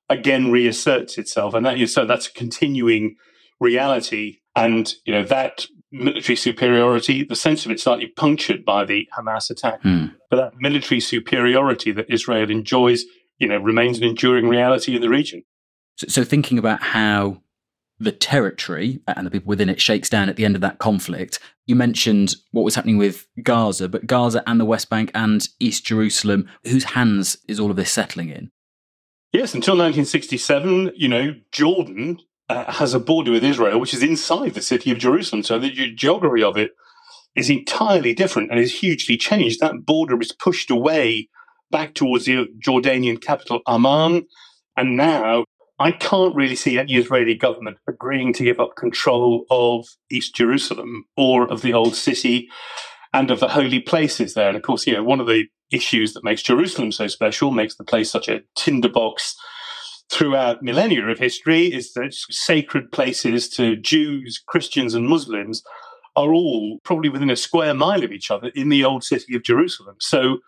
again 0.09 0.51
reasserts 0.51 1.19
itself, 1.19 1.55
and 1.55 1.65
that 1.65 1.79
is 1.79 1.93
so 1.93 2.05
that's 2.05 2.29
a 2.29 2.33
continuing 2.33 3.17
reality. 3.61 4.39
And 4.55 4.93
you 5.05 5.13
know 5.13 5.25
that 5.25 5.67
military 5.95 6.37
superiority, 6.37 7.23
the 7.23 7.37
sense 7.37 7.65
of 7.65 7.71
it 7.71 7.81
slightly 7.81 8.09
punctured 8.09 8.65
by 8.65 8.85
the 8.85 9.09
Hamas 9.17 9.49
attack, 9.51 9.81
Hmm. 9.83 10.07
but 10.29 10.37
that 10.37 10.53
military 10.59 11.01
superiority 11.01 11.93
that 11.93 12.11
Israel 12.11 12.51
enjoys, 12.51 13.05
you 13.39 13.47
know, 13.49 13.59
remains 13.59 13.99
an 13.99 14.05
enduring 14.05 14.49
reality 14.49 14.95
in 14.97 15.01
the 15.01 15.09
region. 15.09 15.45
So, 15.97 16.09
so 16.09 16.25
thinking 16.25 16.59
about 16.59 16.83
how 16.83 17.43
the 18.01 18.11
territory 18.11 19.01
and 19.07 19.25
the 19.25 19.31
people 19.31 19.49
within 19.49 19.69
it 19.69 19.81
shakes 19.81 20.11
down 20.11 20.29
at 20.29 20.35
the 20.35 20.45
end 20.45 20.57
of 20.57 20.61
that 20.63 20.79
conflict, 20.79 21.39
you 21.67 21.77
mentioned 21.77 22.35
what 22.51 22.65
was 22.65 22.75
happening 22.75 22.99
with 22.99 23.27
Gaza, 23.43 23.89
but 23.89 24.07
Gaza 24.07 24.43
and 24.49 24.59
the 24.59 24.65
West 24.65 24.91
Bank 24.91 25.13
and 25.15 25.49
East 25.61 25.87
Jerusalem, 25.87 26.49
whose 26.65 26.85
hands 26.85 27.37
is 27.47 27.61
all 27.61 27.71
of 27.71 27.77
this 27.77 27.93
settling 27.93 28.31
in? 28.31 28.51
Yes, 29.33 29.55
until 29.55 29.75
1967, 29.75 30.93
you 30.97 31.09
know, 31.09 31.35
Jordan 31.53 32.19
uh, 32.49 32.73
has 32.73 32.95
a 32.95 33.01
border 33.01 33.33
with 33.33 33.45
Israel, 33.45 33.81
which 33.81 33.95
is 33.95 34.03
inside 34.03 34.55
the 34.55 34.63
city 34.63 34.91
of 34.91 34.99
Jerusalem. 34.99 35.43
So 35.43 35.59
the 35.59 35.71
ge- 35.71 35.97
geography 35.97 36.43
of 36.43 36.57
it 36.57 36.73
is 37.35 37.51
entirely 37.51 38.15
different 38.15 38.51
and 38.51 38.61
is 38.61 38.81
hugely 38.81 39.17
changed. 39.17 39.61
That 39.61 39.85
border 39.85 40.21
is 40.21 40.33
pushed 40.33 40.71
away 40.71 41.29
back 41.71 41.95
towards 41.95 42.27
the 42.27 42.47
Jordanian 42.65 43.21
capital, 43.21 43.61
Amman. 43.67 44.27
And 44.77 44.97
now 44.97 45.45
I 45.79 45.91
can't 45.91 46.35
really 46.35 46.55
see 46.55 46.79
any 46.79 46.95
Israeli 46.95 47.35
government 47.35 47.79
agreeing 47.89 48.33
to 48.35 48.45
give 48.45 48.61
up 48.61 48.77
control 48.77 49.45
of 49.51 49.87
East 50.11 50.35
Jerusalem 50.35 51.05
or 51.17 51.51
of 51.51 51.63
the 51.63 51.73
old 51.73 51.97
city 51.97 52.49
and 53.13 53.31
of 53.31 53.41
the 53.41 53.49
holy 53.49 53.81
places 53.81 54.35
there. 54.35 54.49
And 54.49 54.57
of 54.57 54.63
course, 54.63 54.87
you 54.87 54.93
know, 54.93 55.03
one 55.03 55.21
of 55.21 55.27
the 55.27 55.47
issues 55.73 56.13
that 56.13 56.25
makes 56.25 56.43
Jerusalem 56.43 56.93
so 56.93 57.09
special, 57.09 57.51
makes 57.51 57.77
the 57.77 57.85
place 57.85 58.11
such 58.11 58.29
a 58.29 58.43
tinderbox 58.55 59.37
throughout 60.11 60.63
millennia 60.63 61.07
of 61.07 61.19
history, 61.19 61.73
is 61.73 61.93
that 61.95 62.15
sacred 62.15 62.93
places 62.93 63.49
to 63.51 63.77
Jews, 63.77 64.43
Christians, 64.47 64.95
and 64.95 65.09
Muslims 65.09 65.63
are 66.17 66.33
all 66.33 66.79
probably 66.85 67.09
within 67.09 67.31
a 67.31 67.37
square 67.37 67.75
mile 67.75 68.05
of 68.05 68.13
each 68.13 68.31
other 68.31 68.53
in 68.55 68.69
the 68.69 68.85
old 68.85 69.03
city 69.03 69.35
of 69.35 69.43
Jerusalem. 69.43 69.97
So 69.99 70.39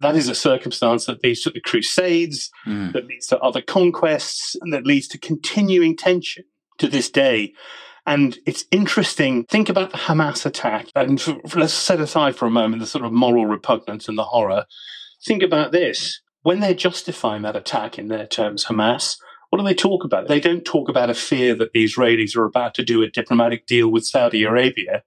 that 0.00 0.14
is 0.14 0.28
a 0.28 0.34
circumstance 0.34 1.06
that 1.06 1.24
leads 1.24 1.40
to 1.42 1.50
the 1.50 1.60
Crusades, 1.60 2.50
Mm. 2.66 2.92
that 2.92 3.06
leads 3.06 3.26
to 3.28 3.38
other 3.40 3.62
conquests, 3.62 4.54
and 4.60 4.72
that 4.72 4.86
leads 4.86 5.08
to 5.08 5.18
continuing 5.18 5.96
tension 5.96 6.44
to 6.78 6.86
this 6.86 7.10
day. 7.10 7.54
And 8.06 8.38
it's 8.46 8.66
interesting. 8.70 9.44
Think 9.46 9.68
about 9.68 9.90
the 9.90 9.98
Hamas 9.98 10.46
attack, 10.46 10.88
and 10.94 11.20
let's 11.56 11.72
set 11.72 11.98
aside 11.98 12.36
for 12.36 12.46
a 12.46 12.50
moment 12.50 12.80
the 12.80 12.86
sort 12.86 13.04
of 13.04 13.12
moral 13.12 13.46
repugnance 13.46 14.08
and 14.08 14.16
the 14.16 14.24
horror. 14.24 14.66
Think 15.26 15.42
about 15.42 15.72
this: 15.72 16.20
when 16.46 16.60
they're 16.60 16.74
justifying 16.74 17.42
that 17.42 17.56
attack 17.56 17.98
in 17.98 18.06
their 18.06 18.24
terms, 18.24 18.66
Hamas, 18.66 19.16
what 19.50 19.58
do 19.58 19.64
they 19.64 19.74
talk 19.74 20.04
about? 20.04 20.28
They 20.28 20.38
don't 20.38 20.64
talk 20.64 20.88
about 20.88 21.10
a 21.10 21.14
fear 21.14 21.56
that 21.56 21.72
the 21.72 21.84
Israelis 21.84 22.36
are 22.36 22.44
about 22.44 22.72
to 22.74 22.84
do 22.84 23.02
a 23.02 23.10
diplomatic 23.10 23.66
deal 23.66 23.88
with 23.90 24.06
Saudi 24.06 24.44
Arabia. 24.44 25.02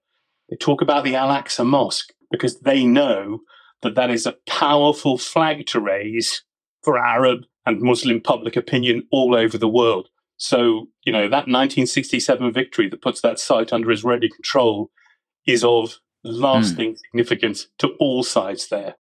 They 0.50 0.56
talk 0.56 0.82
about 0.82 1.02
the 1.02 1.16
Al 1.16 1.30
Aqsa 1.30 1.64
Mosque 1.64 2.12
because 2.30 2.60
they 2.60 2.84
know 2.84 3.38
that 3.80 3.94
that 3.94 4.10
is 4.10 4.26
a 4.26 4.36
powerful 4.46 5.16
flag 5.16 5.64
to 5.68 5.80
raise 5.80 6.44
for 6.82 6.98
Arab 6.98 7.44
and 7.64 7.80
Muslim 7.80 8.20
public 8.20 8.54
opinion 8.54 9.08
all 9.10 9.34
over 9.34 9.56
the 9.56 9.66
world. 9.66 10.08
So, 10.36 10.88
you 11.06 11.12
know, 11.12 11.22
that 11.22 11.48
1967 11.48 12.52
victory 12.52 12.90
that 12.90 13.00
puts 13.00 13.22
that 13.22 13.38
site 13.38 13.72
under 13.72 13.90
Israeli 13.90 14.28
control 14.28 14.90
is 15.46 15.64
of 15.64 16.00
hmm. 16.22 16.32
lasting 16.32 16.96
significance 16.96 17.68
to 17.78 17.92
all 17.98 18.24
sides 18.24 18.68
there. 18.68 18.96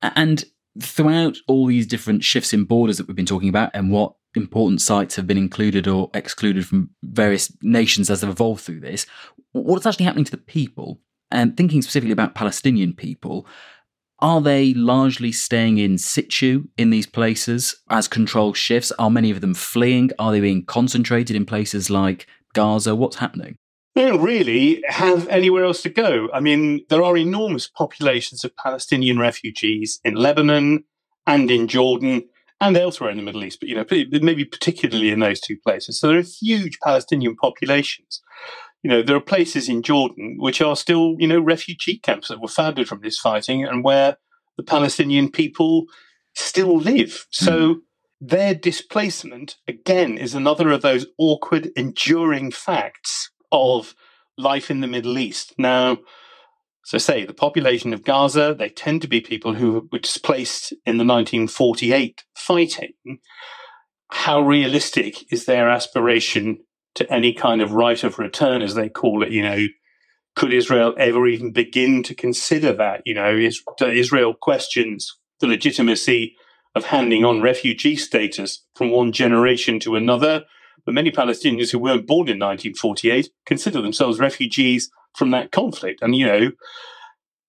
And 0.00 0.46
throughout 0.80 1.36
all 1.46 1.66
these 1.66 1.86
different 1.86 2.24
shifts 2.24 2.52
in 2.52 2.64
borders 2.64 2.96
that 2.96 3.06
we've 3.06 3.16
been 3.16 3.26
talking 3.26 3.48
about 3.48 3.70
and 3.74 3.90
what 3.90 4.14
important 4.34 4.80
sites 4.80 5.16
have 5.16 5.26
been 5.26 5.38
included 5.38 5.86
or 5.86 6.10
excluded 6.14 6.66
from 6.66 6.90
various 7.02 7.52
nations 7.62 8.08
as 8.08 8.20
they've 8.20 8.30
evolved 8.30 8.62
through 8.62 8.80
this, 8.80 9.06
what's 9.52 9.86
actually 9.86 10.06
happening 10.06 10.24
to 10.24 10.30
the 10.30 10.38
people? 10.38 11.00
And 11.30 11.56
thinking 11.56 11.82
specifically 11.82 12.12
about 12.12 12.34
Palestinian 12.34 12.94
people, 12.94 13.46
are 14.20 14.40
they 14.40 14.72
largely 14.74 15.32
staying 15.32 15.78
in 15.78 15.98
situ 15.98 16.68
in 16.78 16.90
these 16.90 17.06
places 17.06 17.74
as 17.90 18.06
control 18.06 18.52
shifts? 18.54 18.92
Are 18.92 19.10
many 19.10 19.30
of 19.30 19.40
them 19.40 19.54
fleeing? 19.54 20.10
Are 20.18 20.30
they 20.30 20.40
being 20.40 20.64
concentrated 20.64 21.34
in 21.34 21.44
places 21.44 21.90
like 21.90 22.26
Gaza? 22.54 22.94
What's 22.94 23.16
happening? 23.16 23.56
They 23.94 24.06
don't 24.06 24.22
really 24.22 24.82
have 24.88 25.28
anywhere 25.28 25.64
else 25.64 25.82
to 25.82 25.90
go. 25.90 26.28
I 26.32 26.40
mean, 26.40 26.84
there 26.88 27.02
are 27.02 27.16
enormous 27.16 27.68
populations 27.68 28.42
of 28.42 28.56
Palestinian 28.56 29.18
refugees 29.18 30.00
in 30.02 30.14
Lebanon 30.14 30.84
and 31.26 31.50
in 31.50 31.68
Jordan 31.68 32.24
and 32.60 32.76
elsewhere 32.76 33.10
in 33.10 33.16
the 33.16 33.22
Middle 33.22 33.44
East, 33.44 33.58
but 33.60 33.68
you 33.68 33.74
know, 33.74 33.84
maybe 33.90 34.44
particularly 34.44 35.10
in 35.10 35.18
those 35.18 35.40
two 35.40 35.56
places. 35.58 35.98
So 35.98 36.08
there 36.08 36.18
are 36.18 36.22
huge 36.22 36.78
Palestinian 36.82 37.36
populations. 37.36 38.22
You 38.82 38.90
know, 38.90 39.02
there 39.02 39.16
are 39.16 39.20
places 39.20 39.68
in 39.68 39.82
Jordan 39.82 40.36
which 40.38 40.62
are 40.62 40.76
still, 40.76 41.16
you 41.18 41.26
know, 41.26 41.40
refugee 41.40 41.98
camps 41.98 42.28
that 42.28 42.40
were 42.40 42.48
founded 42.48 42.88
from 42.88 43.00
this 43.02 43.18
fighting 43.18 43.64
and 43.64 43.84
where 43.84 44.16
the 44.56 44.62
Palestinian 44.62 45.30
people 45.30 45.86
still 46.34 46.78
live. 46.78 47.26
So 47.30 47.52
mm. 47.52 47.80
their 48.20 48.54
displacement, 48.54 49.56
again, 49.68 50.16
is 50.16 50.34
another 50.34 50.70
of 50.70 50.82
those 50.82 51.06
awkward, 51.18 51.70
enduring 51.76 52.52
facts 52.52 53.31
of 53.52 53.94
life 54.36 54.70
in 54.70 54.80
the 54.80 54.86
Middle 54.88 55.18
East. 55.18 55.54
Now, 55.58 55.98
as 56.86 56.94
I 56.94 56.98
say, 56.98 57.24
the 57.24 57.34
population 57.34 57.92
of 57.92 58.04
Gaza, 58.04 58.56
they 58.58 58.68
tend 58.68 59.02
to 59.02 59.08
be 59.08 59.20
people 59.20 59.54
who 59.54 59.88
were 59.92 59.98
displaced 59.98 60.72
in 60.84 60.96
the 60.96 61.04
1948 61.04 62.24
fighting. 62.34 62.94
How 64.10 64.40
realistic 64.40 65.32
is 65.32 65.44
their 65.44 65.70
aspiration 65.70 66.58
to 66.96 67.10
any 67.12 67.32
kind 67.32 67.62
of 67.62 67.72
right 67.72 68.02
of 68.02 68.18
return, 68.18 68.62
as 68.62 68.74
they 68.74 68.88
call 68.88 69.22
it? 69.22 69.30
You 69.30 69.42
know, 69.42 69.66
could 70.34 70.52
Israel 70.52 70.94
ever 70.98 71.26
even 71.28 71.52
begin 71.52 72.02
to 72.04 72.14
consider 72.14 72.72
that? 72.74 73.02
You 73.06 73.14
know, 73.14 73.36
is, 73.36 73.62
Israel 73.80 74.34
questions 74.34 75.16
the 75.40 75.46
legitimacy 75.46 76.36
of 76.74 76.86
handing 76.86 77.24
on 77.24 77.42
refugee 77.42 77.96
status 77.96 78.64
from 78.74 78.90
one 78.90 79.12
generation 79.12 79.78
to 79.80 79.94
another. 79.94 80.44
But 80.84 80.94
many 80.94 81.10
Palestinians 81.10 81.70
who 81.70 81.78
weren't 81.78 82.06
born 82.06 82.28
in 82.28 82.38
1948 82.38 83.30
consider 83.46 83.80
themselves 83.80 84.18
refugees 84.18 84.90
from 85.16 85.30
that 85.30 85.52
conflict. 85.52 86.02
And, 86.02 86.16
you 86.16 86.26
know, 86.26 86.50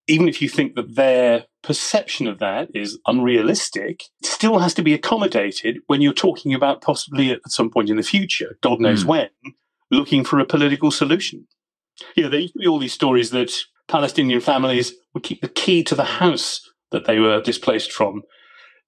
even 0.07 0.27
if 0.27 0.41
you 0.41 0.49
think 0.49 0.75
that 0.75 0.95
their 0.95 1.45
perception 1.61 2.27
of 2.27 2.39
that 2.39 2.69
is 2.75 2.99
unrealistic, 3.07 4.03
it 4.21 4.27
still 4.27 4.59
has 4.59 4.73
to 4.75 4.83
be 4.83 4.93
accommodated 4.93 5.77
when 5.87 6.01
you're 6.01 6.13
talking 6.13 6.53
about 6.53 6.81
possibly 6.81 7.31
at 7.31 7.39
some 7.47 7.69
point 7.69 7.89
in 7.89 7.95
the 7.95 8.03
future, 8.03 8.57
God 8.61 8.79
knows 8.79 9.03
mm. 9.03 9.07
when, 9.07 9.29
looking 9.89 10.25
for 10.25 10.39
a 10.39 10.45
political 10.45 10.91
solution. 10.91 11.47
You 12.15 12.23
know, 12.23 12.29
there 12.29 12.41
used 12.41 12.53
to 12.53 12.59
be 12.59 12.67
all 12.67 12.79
these 12.79 12.93
stories 12.93 13.29
that 13.31 13.53
Palestinian 13.87 14.41
families 14.41 14.93
would 15.13 15.23
keep 15.23 15.41
the 15.41 15.47
key 15.47 15.83
to 15.83 15.95
the 15.95 16.03
house 16.03 16.59
that 16.91 17.05
they 17.05 17.19
were 17.19 17.41
displaced 17.41 17.91
from. 17.91 18.23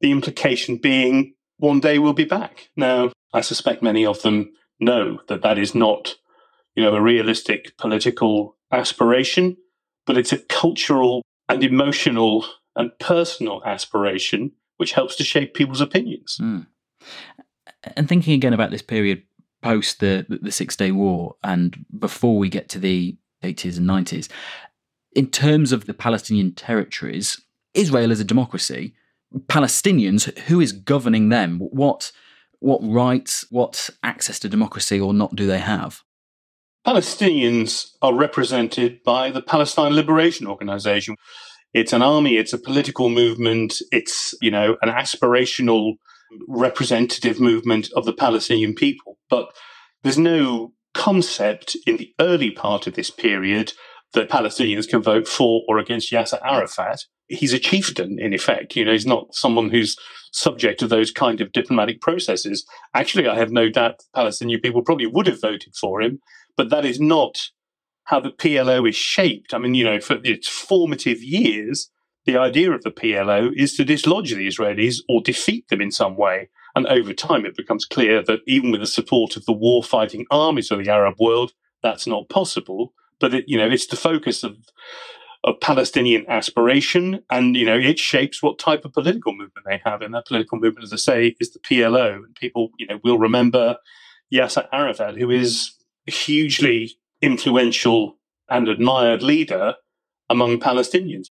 The 0.02 0.12
implication 0.12 0.78
being 0.78 1.34
one 1.58 1.80
day 1.80 2.00
we'll 2.00 2.14
be 2.14 2.26
back. 2.26 2.70
Now, 2.76 3.12
I 3.36 3.42
suspect 3.42 3.84
many 3.84 4.06
of 4.06 4.22
them 4.22 4.54
know 4.80 5.20
that 5.28 5.42
that 5.42 5.58
is 5.58 5.76
not, 5.76 6.16
you 6.74 6.84
know, 6.84 6.96
a 6.96 7.02
realistic 7.02 7.78
political 7.78 8.56
aspiration, 8.72 9.58
but 10.06 10.18
it's 10.18 10.32
a 10.32 10.38
cultural 10.38 11.22
and 11.50 11.62
emotional 11.62 12.46
and 12.78 12.98
personal 12.98 13.62
aspiration 13.66 14.54
which 14.78 14.94
helps 14.94 15.18
to 15.18 15.24
shape 15.26 15.54
people's 15.54 15.82
opinions. 15.82 16.38
Mm. 16.42 16.68
And 17.98 18.08
thinking 18.08 18.34
again 18.34 18.54
about 18.54 18.72
this 18.72 18.82
period 18.82 19.24
post 19.62 20.00
the 20.00 20.26
the 20.30 20.52
Six 20.52 20.78
Day 20.78 20.92
War 20.92 21.36
and 21.44 21.86
before 22.00 22.38
we 22.38 22.48
get 22.48 22.70
to 22.70 22.80
the 22.80 23.18
80s 23.44 23.78
and 23.78 23.88
90s, 23.88 24.30
in 25.12 25.28
terms 25.28 25.74
of 25.74 25.88
the 25.88 25.94
Palestinian 25.94 26.54
territories, 26.54 27.42
Israel 27.74 28.12
is 28.12 28.22
a 28.22 28.26
democracy. 28.26 28.94
Palestinians, 29.48 30.38
who 30.48 30.62
is 30.62 30.72
governing 30.72 31.28
them? 31.28 31.60
What 31.60 32.14
what 32.66 32.82
rights, 32.84 33.46
what 33.52 33.92
access 34.02 34.40
to 34.40 34.50
democracy 34.50 35.00
or 35.00 35.14
not 35.14 35.36
do 35.36 35.46
they 35.46 35.60
have? 35.60 36.02
Palestinians 36.86 37.92
are 38.02 38.16
represented 38.16 39.04
by 39.04 39.30
the 39.30 39.42
Palestine 39.44 39.94
Liberation 39.94 40.48
Organization. 40.48 41.16
It's 41.76 41.94
an 41.94 42.02
army, 42.02 42.38
it's 42.38 42.54
a 42.54 42.58
political 42.58 43.10
movement, 43.10 43.84
it's, 43.92 44.34
you 44.42 44.50
know, 44.50 44.78
an 44.82 44.90
aspirational 44.90 45.94
representative 46.48 47.40
movement 47.40 47.90
of 47.96 48.06
the 48.06 48.14
Palestinian 48.14 48.74
people. 48.74 49.20
But 49.30 49.50
there's 50.02 50.18
no 50.18 50.74
concept 50.96 51.78
in 51.86 51.98
the 51.98 52.16
early 52.20 52.50
part 52.50 52.88
of 52.88 52.96
this 52.96 53.12
period 53.12 53.74
that 54.16 54.30
Palestinians 54.30 54.88
can 54.88 55.02
vote 55.02 55.28
for 55.28 55.64
or 55.68 55.78
against 55.78 56.12
Yasser 56.12 56.40
Arafat. 56.44 57.06
He's 57.28 57.54
a 57.54 57.60
chieftain, 57.60 58.18
in 58.20 58.34
effect. 58.34 58.76
You 58.76 58.86
know, 58.86 58.92
he's 58.92 59.06
not 59.06 59.34
someone 59.34 59.70
who's 59.70 59.96
subject 60.32 60.80
to 60.80 60.88
those 60.88 61.12
kind 61.12 61.42
of 61.42 61.52
diplomatic 61.52 62.02
processes. 62.02 62.66
Actually, 62.94 63.28
I 63.28 63.36
have 63.36 63.52
no 63.52 63.70
doubt 63.70 64.04
Palestinian 64.14 64.60
people 64.60 64.82
probably 64.82 65.08
would 65.08 65.28
have 65.28 65.42
voted 65.42 65.76
for 65.80 66.02
him, 66.02 66.20
but 66.58 66.70
that 66.70 66.86
is 66.86 67.00
not 67.00 67.50
how 68.06 68.20
the 68.20 68.32
PLO 68.32 68.88
is 68.88 68.96
shaped. 68.96 69.54
I 69.54 69.58
mean, 69.58 69.74
you 69.74 69.84
know, 69.84 70.00
for 70.00 70.18
its 70.24 70.48
formative 70.48 71.24
years, 71.24 71.90
the 72.26 72.38
idea 72.38 72.72
of 72.72 72.84
the 72.84 72.92
PLO 72.92 73.52
is 73.56 73.76
to 73.76 73.86
dislodge 73.86 74.34
the 74.34 74.48
Israelis 74.48 74.98
or 75.08 75.22
defeat 75.22 75.68
them 75.70 75.82
in 75.82 75.92
some 75.92 76.16
way. 76.16 76.50
And 76.76 76.86
over 76.88 77.14
time, 77.14 77.46
it 77.46 77.56
becomes 77.56 77.86
clear 77.86 78.22
that 78.24 78.40
even 78.48 78.72
with 78.72 78.82
the 78.82 78.88
support 78.88 79.38
of 79.38 79.46
the 79.46 79.54
war 79.54 79.84
fighting 79.84 80.26
armies 80.30 80.72
of 80.72 80.84
the 80.84 80.92
Arab 80.92 81.16
world, 81.20 81.54
that's 81.82 82.06
not 82.06 82.30
possible. 82.30 82.94
But, 83.20 83.34
it, 83.34 83.46
you 83.48 83.58
know, 83.58 83.70
it's 83.70 83.88
the 83.88 83.96
focus 83.96 84.44
of 84.44 84.58
of 85.46 85.60
Palestinian 85.62 86.26
aspiration, 86.28 87.22
and 87.30 87.56
you 87.56 87.66
know 87.66 87.78
it 87.78 88.00
shapes 88.00 88.42
what 88.42 88.58
type 88.58 88.84
of 88.84 88.94
political 88.94 89.32
movement 89.32 89.66
they 89.66 89.80
have. 89.86 90.02
And 90.02 90.14
that 90.16 90.26
political 90.26 90.58
movement, 90.58 90.84
as 90.84 90.92
I 90.92 90.98
say, 90.98 91.36
is 91.40 91.52
the 91.52 91.60
PLO. 91.60 92.16
And 92.16 92.36
people, 92.36 92.72
you 92.80 92.88
know, 92.88 93.00
will 93.04 93.20
remember 93.20 93.78
Yasser 94.34 94.68
Arafat, 94.74 95.18
who 95.18 95.30
is 95.30 95.72
a 96.08 96.12
hugely 96.12 96.98
influential 97.22 98.18
and 98.50 98.68
admired 98.68 99.22
leader 99.22 99.76
among 100.30 100.60
Palestinians. 100.60 101.28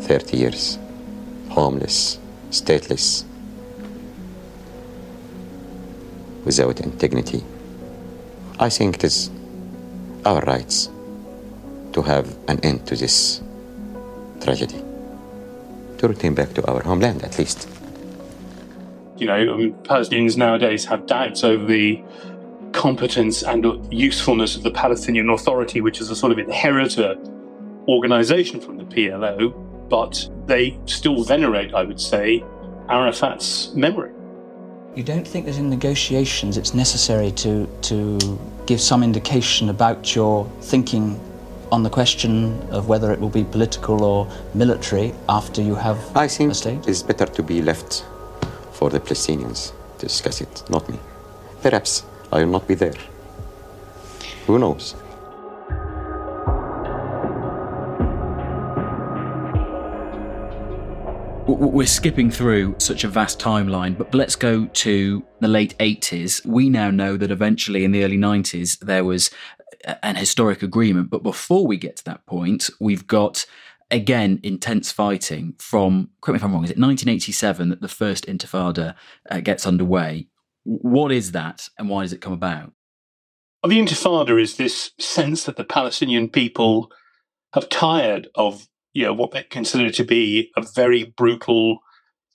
Thirty 0.00 0.38
years, 0.38 0.78
homeless, 1.50 2.18
stateless, 2.50 3.24
without 6.44 6.80
integrity. 6.80 7.44
I 8.58 8.70
think 8.70 8.96
it 8.96 9.04
is 9.04 9.30
our 10.24 10.40
rights 10.40 10.88
to 11.92 12.02
have 12.02 12.34
an 12.48 12.58
end 12.60 12.86
to 12.86 12.96
this 12.96 13.42
tragedy, 14.40 14.82
to 15.98 16.08
return 16.08 16.34
back 16.34 16.54
to 16.54 16.66
our 16.66 16.82
homeland 16.82 17.22
at 17.22 17.38
least. 17.38 17.68
You 19.18 19.26
know, 19.26 19.34
I 19.34 19.56
mean, 19.56 19.74
Palestinians 19.82 20.36
nowadays 20.36 20.84
have 20.86 21.06
doubts 21.06 21.44
over 21.44 21.64
the 21.64 22.02
competence 22.72 23.42
and 23.42 23.92
usefulness 23.92 24.56
of 24.56 24.62
the 24.62 24.70
Palestinian 24.70 25.28
Authority, 25.30 25.80
which 25.80 26.00
is 26.00 26.10
a 26.10 26.16
sort 26.16 26.32
of 26.32 26.38
inheritor 26.38 27.16
organization 27.88 28.60
from 28.60 28.78
the 28.78 28.84
PLO, 28.84 29.88
but 29.88 30.28
they 30.46 30.78
still 30.86 31.22
venerate, 31.24 31.74
I 31.74 31.84
would 31.84 32.00
say, 32.00 32.42
Arafat's 32.88 33.72
memory. 33.74 34.15
You 34.96 35.02
don't 35.02 35.28
think 35.28 35.44
that 35.44 35.58
in 35.58 35.68
negotiations 35.68 36.56
it's 36.56 36.72
necessary 36.72 37.30
to, 37.32 37.66
to 37.82 38.38
give 38.64 38.80
some 38.80 39.02
indication 39.02 39.68
about 39.68 40.16
your 40.16 40.46
thinking 40.62 41.20
on 41.70 41.82
the 41.82 41.90
question 41.90 42.58
of 42.70 42.88
whether 42.88 43.12
it 43.12 43.20
will 43.20 43.28
be 43.28 43.44
political 43.44 44.02
or 44.02 44.26
military 44.54 45.12
after 45.28 45.60
you 45.60 45.74
have 45.74 45.98
I 46.16 46.26
think 46.28 46.52
a 46.52 46.54
state? 46.54 46.88
it's 46.88 47.02
better 47.02 47.26
to 47.26 47.42
be 47.42 47.60
left 47.60 48.06
for 48.72 48.88
the 48.88 48.98
Palestinians 48.98 49.72
to 49.98 50.06
discuss 50.06 50.40
it, 50.40 50.62
not 50.70 50.88
me. 50.88 50.98
Perhaps 51.60 52.04
I 52.32 52.38
will 52.38 52.52
not 52.52 52.66
be 52.66 52.74
there. 52.74 52.94
Who 54.46 54.58
knows? 54.58 54.94
We're 61.58 61.86
skipping 61.86 62.30
through 62.30 62.74
such 62.76 63.02
a 63.02 63.08
vast 63.08 63.38
timeline, 63.38 63.96
but 63.96 64.14
let's 64.14 64.36
go 64.36 64.66
to 64.66 65.24
the 65.40 65.48
late 65.48 65.74
80s. 65.78 66.44
We 66.44 66.68
now 66.68 66.90
know 66.90 67.16
that 67.16 67.30
eventually 67.30 67.82
in 67.82 67.92
the 67.92 68.04
early 68.04 68.18
90s 68.18 68.78
there 68.80 69.04
was 69.04 69.30
an 70.02 70.16
historic 70.16 70.62
agreement. 70.62 71.08
But 71.08 71.22
before 71.22 71.66
we 71.66 71.78
get 71.78 71.96
to 71.96 72.04
that 72.04 72.26
point, 72.26 72.68
we've 72.78 73.06
got 73.06 73.46
again 73.90 74.38
intense 74.42 74.92
fighting 74.92 75.54
from 75.58 76.10
correct 76.20 76.34
me 76.34 76.38
if 76.38 76.44
i'm 76.44 76.52
wrong 76.52 76.64
is 76.64 76.70
it 76.70 76.76
1987 76.76 77.68
that 77.68 77.80
the 77.80 77.86
first 77.86 78.26
intifada 78.26 78.96
uh, 79.30 79.38
gets 79.38 79.64
underway 79.64 80.26
what 80.64 81.12
is 81.12 81.30
that 81.30 81.68
and 81.78 81.88
why 81.88 82.02
does 82.02 82.12
it 82.12 82.20
come 82.20 82.32
about 82.32 82.72
well, 83.62 83.70
the 83.70 83.78
intifada 83.78 84.42
is 84.42 84.56
this 84.56 84.90
sense 84.98 85.44
that 85.44 85.56
the 85.56 85.62
palestinian 85.62 86.28
people 86.28 86.90
have 87.52 87.68
tired 87.68 88.26
of 88.34 88.66
you 88.96 89.04
know, 89.04 89.12
what 89.12 89.32
they 89.32 89.42
consider 89.42 89.90
to 89.90 90.04
be 90.04 90.50
a 90.56 90.62
very 90.74 91.04
brutal 91.18 91.80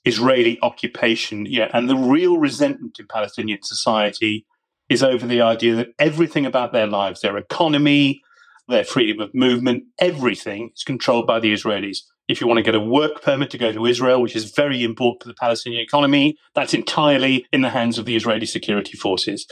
Israeli 0.04 0.60
occupation. 0.62 1.44
Yeah, 1.44 1.68
and 1.74 1.90
the 1.90 1.96
real 1.96 2.38
resentment 2.38 3.00
in 3.00 3.08
Palestinian 3.08 3.64
society 3.64 4.46
is 4.88 5.02
over 5.02 5.26
the 5.26 5.40
idea 5.40 5.74
that 5.74 5.88
everything 5.98 6.46
about 6.46 6.72
their 6.72 6.86
lives, 6.86 7.20
their 7.20 7.36
economy, 7.36 8.22
their 8.68 8.84
freedom 8.84 9.20
of 9.20 9.34
movement, 9.34 9.82
everything 9.98 10.70
is 10.76 10.84
controlled 10.84 11.26
by 11.26 11.40
the 11.40 11.52
Israelis. 11.52 11.98
If 12.28 12.40
you 12.40 12.46
want 12.46 12.58
to 12.58 12.62
get 12.62 12.76
a 12.76 12.80
work 12.80 13.22
permit 13.22 13.50
to 13.50 13.58
go 13.58 13.72
to 13.72 13.86
Israel, 13.86 14.22
which 14.22 14.36
is 14.36 14.52
very 14.52 14.84
important 14.84 15.24
for 15.24 15.28
the 15.30 15.34
Palestinian 15.34 15.82
economy, 15.82 16.36
that's 16.54 16.74
entirely 16.74 17.44
in 17.52 17.62
the 17.62 17.70
hands 17.70 17.98
of 17.98 18.04
the 18.04 18.14
Israeli 18.14 18.46
security 18.46 18.96
forces. 18.96 19.48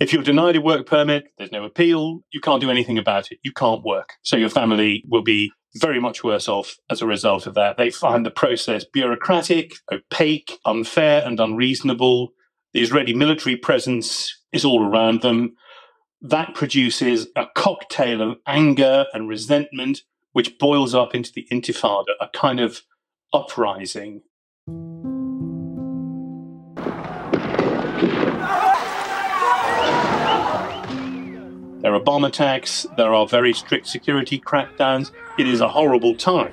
If 0.00 0.12
you're 0.12 0.22
denied 0.22 0.56
a 0.56 0.60
work 0.60 0.86
permit, 0.86 1.28
there's 1.38 1.50
no 1.50 1.64
appeal, 1.64 2.20
you 2.30 2.42
can't 2.42 2.60
do 2.60 2.70
anything 2.70 2.98
about 2.98 3.32
it. 3.32 3.38
You 3.42 3.52
can't 3.52 3.82
work. 3.82 4.10
So 4.20 4.36
your 4.36 4.50
family 4.50 5.02
will 5.08 5.22
be 5.22 5.50
very 5.76 6.00
much 6.00 6.22
worse 6.22 6.48
off 6.48 6.76
as 6.90 7.00
a 7.00 7.06
result 7.06 7.46
of 7.46 7.54
that. 7.54 7.76
They 7.76 7.90
find 7.90 8.26
the 8.26 8.30
process 8.30 8.84
bureaucratic, 8.84 9.74
opaque, 9.90 10.58
unfair, 10.64 11.22
and 11.24 11.40
unreasonable. 11.40 12.32
The 12.72 12.82
Israeli 12.82 13.14
military 13.14 13.56
presence 13.56 14.38
is 14.52 14.64
all 14.64 14.84
around 14.84 15.22
them. 15.22 15.54
That 16.20 16.54
produces 16.54 17.26
a 17.36 17.46
cocktail 17.54 18.22
of 18.22 18.38
anger 18.46 19.06
and 19.12 19.28
resentment, 19.28 20.02
which 20.32 20.58
boils 20.58 20.94
up 20.94 21.14
into 21.14 21.32
the 21.32 21.46
intifada, 21.50 22.14
a 22.20 22.28
kind 22.28 22.60
of 22.60 22.82
uprising. 23.32 24.22
There 31.82 31.92
are 31.92 32.00
bomb 32.00 32.22
attacks, 32.24 32.86
there 32.96 33.12
are 33.12 33.26
very 33.26 33.52
strict 33.52 33.88
security 33.88 34.38
crackdowns. 34.38 35.10
It 35.36 35.48
is 35.48 35.60
a 35.60 35.68
horrible 35.68 36.14
time. 36.14 36.52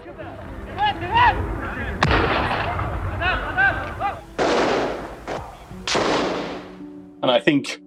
And 7.22 7.30
I 7.30 7.40
think 7.40 7.80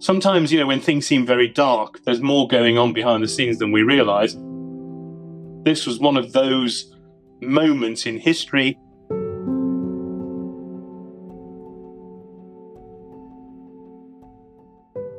sometimes, 0.00 0.52
you 0.52 0.58
know, 0.58 0.66
when 0.66 0.80
things 0.80 1.06
seem 1.06 1.24
very 1.24 1.46
dark, 1.46 2.02
there's 2.04 2.20
more 2.20 2.48
going 2.48 2.78
on 2.78 2.92
behind 2.92 3.22
the 3.22 3.28
scenes 3.28 3.58
than 3.58 3.70
we 3.70 3.82
realize. 3.82 4.36
This 5.64 5.86
was 5.86 6.00
one 6.00 6.16
of 6.16 6.32
those 6.32 6.92
moments 7.40 8.06
in 8.06 8.18
history 8.18 8.76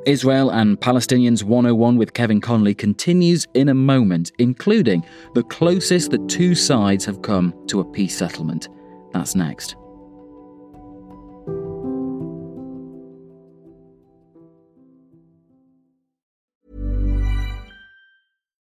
Israel 0.10 0.50
and 0.50 0.80
Palestinians 0.80 1.44
101 1.44 1.96
with 1.96 2.16
Kevin 2.16 2.42
Connolly 2.42 2.74
continues 2.74 3.46
in 3.54 3.70
a 3.70 3.76
moment, 3.76 4.32
including 4.40 5.06
the 5.36 5.44
closest 5.44 6.10
the 6.10 6.18
two 6.28 6.56
sides 6.56 7.06
have 7.06 7.22
come 7.22 7.54
to 7.68 7.80
a 7.80 7.86
peace 7.86 8.18
settlement. 8.18 8.70
That's 9.14 9.36
next. 9.36 9.76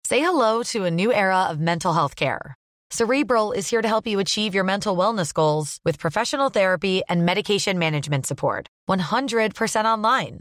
Say 0.05 0.18
hello 0.18 0.64
to 0.64 0.87
a 0.87 0.90
new 0.90 1.12
era 1.12 1.44
of 1.44 1.61
mental 1.61 1.92
health 1.92 2.16
care. 2.16 2.57
Cerebral 2.90 3.53
is 3.53 3.70
here 3.70 3.83
to 3.83 3.87
help 3.87 4.09
you 4.09 4.18
achieve 4.18 4.57
your 4.57 4.64
mental 4.64 4.96
wellness 4.96 5.33
goals 5.33 5.79
with 5.85 6.01
professional 6.01 6.48
therapy 6.48 7.03
and 7.09 7.24
medication 7.24 7.79
management 7.79 8.27
support. 8.27 8.66
100% 8.88 9.85
online 9.85 10.40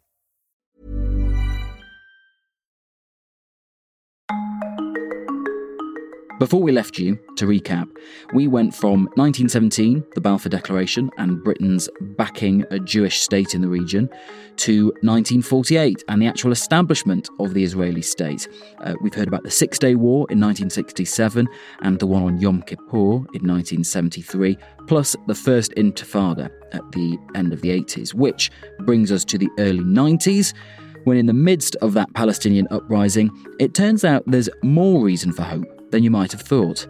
Before 6.41 6.63
we 6.63 6.71
left 6.71 6.97
you, 6.97 7.19
to 7.35 7.45
recap, 7.45 7.87
we 8.33 8.47
went 8.47 8.73
from 8.73 9.03
1917, 9.13 10.03
the 10.15 10.21
Balfour 10.21 10.49
Declaration, 10.49 11.11
and 11.19 11.43
Britain's 11.43 11.87
backing 12.17 12.65
a 12.71 12.79
Jewish 12.79 13.19
state 13.19 13.53
in 13.53 13.61
the 13.61 13.67
region, 13.67 14.09
to 14.55 14.85
1948 15.03 16.03
and 16.07 16.19
the 16.19 16.25
actual 16.25 16.51
establishment 16.51 17.29
of 17.39 17.53
the 17.53 17.63
Israeli 17.63 18.01
state. 18.01 18.47
Uh, 18.79 18.95
we've 19.01 19.13
heard 19.13 19.27
about 19.27 19.43
the 19.43 19.51
Six 19.51 19.77
Day 19.77 19.93
War 19.93 20.25
in 20.31 20.39
1967 20.39 21.47
and 21.83 21.99
the 21.99 22.07
one 22.07 22.23
on 22.23 22.41
Yom 22.41 22.63
Kippur 22.63 23.17
in 23.35 23.45
1973, 23.45 24.57
plus 24.87 25.15
the 25.27 25.35
First 25.35 25.75
Intifada 25.77 26.49
at 26.71 26.91
the 26.91 27.19
end 27.35 27.53
of 27.53 27.61
the 27.61 27.69
80s, 27.69 28.15
which 28.15 28.49
brings 28.79 29.11
us 29.11 29.23
to 29.25 29.37
the 29.37 29.49
early 29.59 29.83
90s 29.83 30.55
when, 31.03 31.17
in 31.17 31.27
the 31.27 31.33
midst 31.33 31.75
of 31.83 31.93
that 31.93 32.11
Palestinian 32.15 32.67
uprising, 32.71 33.29
it 33.59 33.75
turns 33.75 34.03
out 34.03 34.23
there's 34.25 34.49
more 34.63 35.03
reason 35.03 35.31
for 35.31 35.43
hope 35.43 35.80
than 35.91 36.03
you 36.03 36.09
might 36.09 36.31
have 36.31 36.41
thought, 36.41 36.87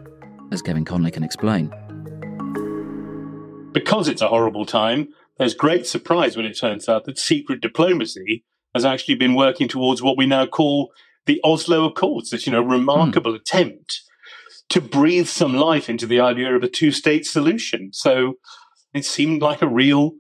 as 0.52 0.62
Kevin 0.62 0.86
Connolly 0.86 1.12
can 1.12 1.24
explain. 1.24 1.70
Because 3.74 4.08
it's 4.08 4.22
a 4.22 4.28
horrible 4.28 4.66
time, 4.66 5.10
there's 5.38 5.54
great 5.54 5.88
surprise 5.88 6.38
when 6.38 6.46
it 6.46 6.58
turns 6.58 6.88
out 6.88 7.06
that 7.06 7.18
secret 7.18 7.62
diplomacy 7.62 8.44
has 8.74 8.86
actually 8.86 9.16
been 9.16 9.36
working 9.36 9.68
towards 9.68 10.02
what 10.02 10.18
we 10.18 10.26
now 10.26 10.46
call 10.46 10.92
the 11.26 11.42
Oslo 11.44 11.86
Accords, 11.86 12.30
this 12.30 12.46
you 12.46 12.52
know 12.52 12.62
remarkable 12.62 13.34
mm. 13.34 13.40
attempt 13.40 14.02
to 14.70 14.82
breathe 14.82 15.28
some 15.28 15.54
life 15.54 15.90
into 15.90 16.08
the 16.08 16.20
idea 16.20 16.56
of 16.56 16.64
a 16.64 16.70
two-state 16.70 17.26
solution. 17.26 17.90
So 17.92 18.36
it 18.94 19.06
seemed 19.06 19.42
like 19.42 19.62
a 19.62 19.68
real 19.68 20.14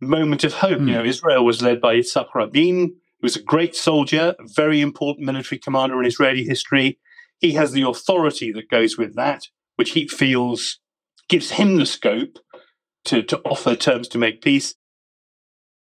moment 0.00 0.42
of 0.44 0.54
hope. 0.54 0.78
Mm. 0.78 0.88
You 0.88 0.94
know, 0.94 1.04
Israel 1.04 1.44
was 1.44 1.62
led 1.62 1.80
by 1.80 1.96
Yitzhak 1.96 2.34
Rabin, 2.34 2.86
who 2.86 3.22
was 3.22 3.36
a 3.36 3.42
great 3.42 3.76
soldier, 3.76 4.34
a 4.38 4.44
very 4.54 4.80
important 4.80 5.26
military 5.26 5.58
commander 5.58 6.00
in 6.00 6.06
Israeli 6.06 6.44
history. 6.44 6.98
He 7.40 7.52
has 7.52 7.72
the 7.72 7.82
authority 7.82 8.52
that 8.52 8.68
goes 8.68 8.98
with 8.98 9.14
that, 9.16 9.44
which 9.76 9.92
he 9.92 10.06
feels 10.06 10.78
gives 11.28 11.52
him 11.52 11.76
the 11.76 11.86
scope 11.86 12.38
to, 13.04 13.22
to 13.22 13.38
offer 13.44 13.74
terms 13.74 14.08
to 14.08 14.18
make 14.18 14.42
peace. 14.42 14.74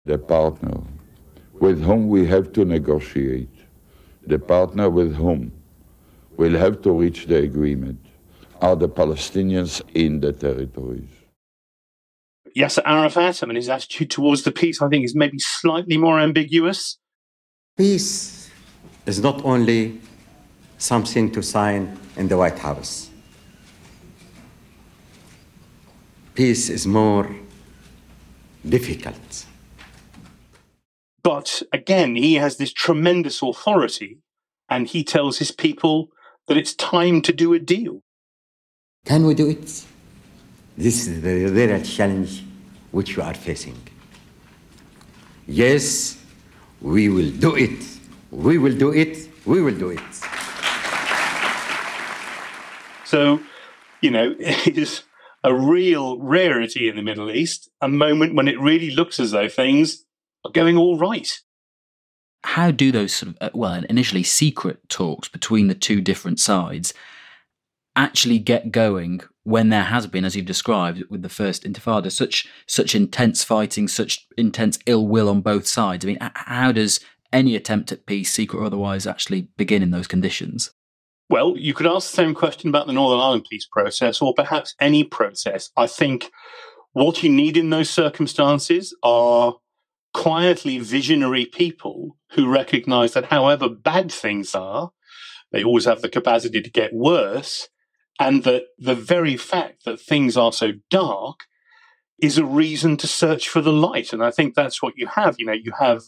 The 0.04 0.18
partner 0.18 0.82
with 1.52 1.82
whom 1.82 2.08
we 2.08 2.26
have 2.26 2.52
to 2.52 2.64
negotiate, 2.64 3.48
the 4.26 4.38
partner 4.38 4.90
with 4.90 5.14
whom 5.14 5.52
we'll 6.36 6.58
have 6.58 6.82
to 6.82 6.92
reach 6.92 7.26
the 7.26 7.36
agreement, 7.36 8.04
are 8.60 8.76
the 8.76 8.88
Palestinians 8.88 9.80
in 9.94 10.20
the 10.20 10.32
territories. 10.32 11.08
Yasser 12.56 12.82
Arafat, 12.84 13.42
I 13.42 13.46
mean, 13.46 13.56
his 13.56 13.68
attitude 13.68 14.10
towards 14.10 14.42
the 14.42 14.52
peace, 14.52 14.82
I 14.82 14.88
think, 14.88 15.04
is 15.04 15.14
maybe 15.14 15.38
slightly 15.38 15.96
more 15.96 16.18
ambiguous. 16.18 16.98
Peace 17.76 18.50
is 19.06 19.22
not 19.22 19.44
only 19.44 20.00
something 20.80 21.30
to 21.30 21.42
sign 21.42 21.96
in 22.16 22.26
the 22.28 22.36
White 22.36 22.58
House. 22.58 23.10
Peace 26.34 26.70
is 26.70 26.86
more 26.86 27.30
difficult. 28.68 29.46
But 31.22 31.62
again, 31.72 32.16
he 32.16 32.34
has 32.36 32.56
this 32.56 32.72
tremendous 32.72 33.42
authority, 33.42 34.18
and 34.68 34.88
he 34.88 35.04
tells 35.04 35.38
his 35.38 35.52
people 35.52 36.08
that 36.48 36.56
it's 36.56 36.74
time 36.74 37.20
to 37.22 37.32
do 37.32 37.52
a 37.52 37.58
deal. 37.58 38.02
Can 39.04 39.26
we 39.26 39.34
do 39.34 39.48
it? 39.48 39.84
This 40.78 41.06
is 41.06 41.20
the 41.20 41.50
real 41.50 41.82
challenge 41.82 42.42
which 42.90 43.16
we 43.16 43.22
are 43.22 43.34
facing. 43.34 43.76
Yes, 45.46 46.18
we 46.80 47.08
will 47.10 47.30
do 47.30 47.54
it. 47.54 47.84
We 48.30 48.56
will 48.56 48.76
do 48.76 48.92
it. 48.92 49.28
We 49.44 49.60
will 49.60 49.76
do 49.76 49.90
it. 49.90 50.39
So, 53.10 53.40
you 54.00 54.12
know, 54.12 54.36
it 54.38 54.78
is 54.78 55.02
a 55.42 55.52
real 55.52 56.18
rarity 56.20 56.88
in 56.88 56.94
the 56.94 57.02
Middle 57.02 57.30
East, 57.30 57.68
a 57.80 57.88
moment 57.88 58.36
when 58.36 58.46
it 58.46 58.60
really 58.60 58.92
looks 58.92 59.18
as 59.18 59.32
though 59.32 59.48
things 59.48 60.04
are 60.44 60.52
going 60.52 60.76
all 60.76 60.96
right. 60.96 61.28
How 62.44 62.70
do 62.70 62.92
those 62.92 63.12
sort 63.12 63.30
of, 63.30 63.38
uh, 63.40 63.50
well, 63.52 63.82
initially 63.90 64.22
secret 64.22 64.88
talks 64.88 65.28
between 65.28 65.66
the 65.66 65.74
two 65.74 66.00
different 66.00 66.38
sides 66.38 66.94
actually 67.96 68.38
get 68.38 68.70
going 68.70 69.22
when 69.42 69.70
there 69.70 69.82
has 69.82 70.06
been, 70.06 70.24
as 70.24 70.36
you've 70.36 70.46
described 70.46 71.02
with 71.10 71.22
the 71.22 71.28
first 71.28 71.64
Intifada, 71.64 72.12
such 72.12 72.46
such 72.68 72.94
intense 72.94 73.42
fighting, 73.42 73.88
such 73.88 74.26
intense 74.38 74.78
ill 74.86 75.08
will 75.08 75.28
on 75.28 75.40
both 75.40 75.66
sides? 75.66 76.04
I 76.04 76.08
mean, 76.08 76.18
how 76.20 76.70
does 76.70 77.00
any 77.32 77.56
attempt 77.56 77.90
at 77.90 78.06
peace, 78.06 78.32
secret 78.32 78.60
or 78.60 78.64
otherwise, 78.64 79.06
actually 79.06 79.48
begin 79.56 79.82
in 79.82 79.90
those 79.90 80.06
conditions? 80.06 80.70
Well, 81.30 81.54
you 81.56 81.74
could 81.74 81.86
ask 81.86 82.10
the 82.10 82.16
same 82.16 82.34
question 82.34 82.68
about 82.68 82.88
the 82.88 82.92
Northern 82.92 83.20
Ireland 83.20 83.46
peace 83.48 83.66
process, 83.70 84.20
or 84.20 84.34
perhaps 84.34 84.74
any 84.80 85.04
process. 85.04 85.70
I 85.76 85.86
think 85.86 86.32
what 86.92 87.22
you 87.22 87.30
need 87.30 87.56
in 87.56 87.70
those 87.70 87.88
circumstances 87.88 88.96
are 89.04 89.54
quietly 90.12 90.80
visionary 90.80 91.46
people 91.46 92.16
who 92.32 92.52
recognize 92.52 93.12
that 93.12 93.26
however 93.26 93.68
bad 93.68 94.10
things 94.10 94.56
are, 94.56 94.90
they 95.52 95.62
always 95.62 95.84
have 95.84 96.02
the 96.02 96.08
capacity 96.08 96.60
to 96.60 96.70
get 96.70 96.92
worse, 96.92 97.68
and 98.18 98.42
that 98.42 98.64
the 98.76 98.96
very 98.96 99.36
fact 99.36 99.84
that 99.84 100.00
things 100.00 100.36
are 100.36 100.52
so 100.52 100.72
dark 100.90 101.44
is 102.20 102.38
a 102.38 102.44
reason 102.44 102.96
to 102.96 103.06
search 103.06 103.48
for 103.48 103.60
the 103.60 103.72
light. 103.72 104.12
And 104.12 104.22
I 104.22 104.32
think 104.32 104.56
that's 104.56 104.82
what 104.82 104.94
you 104.96 105.06
have. 105.06 105.36
You 105.38 105.46
know, 105.46 105.52
you 105.52 105.72
have 105.78 106.02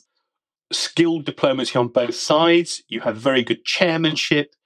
skilled 0.73 1.27
diplomacy 1.27 1.79
on 1.79 1.89
both 1.89 2.17
sides, 2.17 2.83
you 2.89 3.03
have 3.03 3.17
very 3.17 3.45
good 3.45 3.65
chairmanship, 3.65 4.57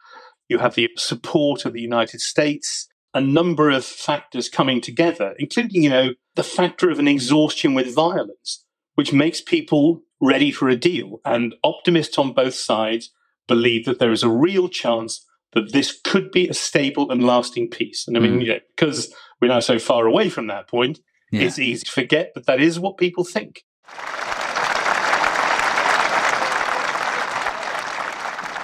you 0.48 0.58
have 0.58 0.74
the 0.74 0.88
support 0.96 1.64
of 1.64 1.72
the 1.72 1.80
United 1.80 2.20
States, 2.20 2.88
a 3.14 3.20
number 3.20 3.70
of 3.70 3.84
factors 3.84 4.48
coming 4.48 4.80
together, 4.80 5.34
including, 5.38 5.82
you 5.82 5.90
know, 5.90 6.10
the 6.34 6.42
factor 6.42 6.90
of 6.90 6.98
an 6.98 7.08
exhaustion 7.08 7.74
with 7.74 7.94
violence, 7.94 8.64
which 8.94 9.12
makes 9.12 9.40
people 9.40 10.02
ready 10.20 10.50
for 10.50 10.68
a 10.68 10.76
deal. 10.76 11.20
And 11.24 11.54
optimists 11.64 12.18
on 12.18 12.32
both 12.32 12.54
sides 12.54 13.10
believe 13.46 13.84
that 13.86 13.98
there 13.98 14.12
is 14.12 14.22
a 14.22 14.28
real 14.28 14.68
chance 14.68 15.24
that 15.52 15.72
this 15.72 15.98
could 16.04 16.30
be 16.30 16.48
a 16.48 16.54
stable 16.54 17.10
and 17.10 17.24
lasting 17.24 17.70
peace. 17.70 18.04
And 18.06 18.16
I 18.16 18.20
mean, 18.20 18.40
mm. 18.40 18.46
yeah, 18.46 18.58
because 18.76 19.12
we're 19.40 19.48
now 19.48 19.60
so 19.60 19.78
far 19.78 20.06
away 20.06 20.28
from 20.28 20.48
that 20.48 20.68
point, 20.68 21.00
yeah. 21.32 21.42
it's 21.42 21.58
easy 21.58 21.84
to 21.84 21.90
forget 21.90 22.32
that 22.34 22.46
that 22.46 22.60
is 22.60 22.78
what 22.78 22.98
people 22.98 23.24
think. 23.24 23.64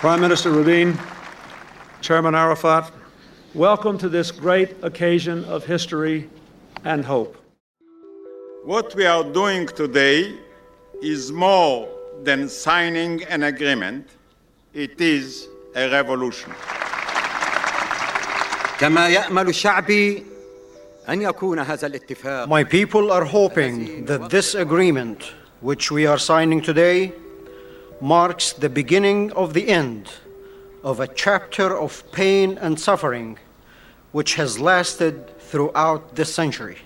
Prime 0.01 0.21
Minister 0.21 0.51
Rabin, 0.51 0.99
Chairman 2.03 2.35
Arafat, 2.35 2.91
welcome 3.55 3.97
to 3.99 4.09
this 4.09 4.33
great 4.33 4.75
occasion 4.83 5.45
of 5.45 5.65
history 5.65 6.29
and 6.83 7.05
hope. 7.05 7.37
What 8.65 8.93
we 8.97 9.07
are 9.07 9.23
doing 9.23 9.69
today 9.69 10.35
is 11.01 11.31
more 11.31 11.89
than 12.25 12.49
signing 12.49 13.23
an 13.27 13.45
agreement, 13.45 14.09
it 14.75 15.01
is 15.01 15.47
a 15.77 15.89
revolution. 15.93 16.51
My 22.49 22.65
people 22.65 23.13
are 23.13 23.25
hoping 23.25 24.07
that 24.07 24.29
this 24.29 24.57
agreement, 24.57 25.33
which 25.61 25.93
we 25.93 26.07
are 26.07 26.19
signing 26.19 26.61
today, 26.63 27.13
marks 28.01 28.55
the 28.55 28.69
beginning 28.69 29.31
of 29.35 29.55
the 29.55 29.69
end 29.69 30.11
of 30.83 31.01
a 31.01 31.07
chapter 31.07 31.77
of 31.79 32.11
pain 32.13 32.59
and 32.59 32.79
suffering 32.79 33.39
which 34.11 34.35
has 34.35 34.59
lasted 34.59 35.39
throughout 35.39 36.17
this 36.17 36.35
century. 36.35 36.79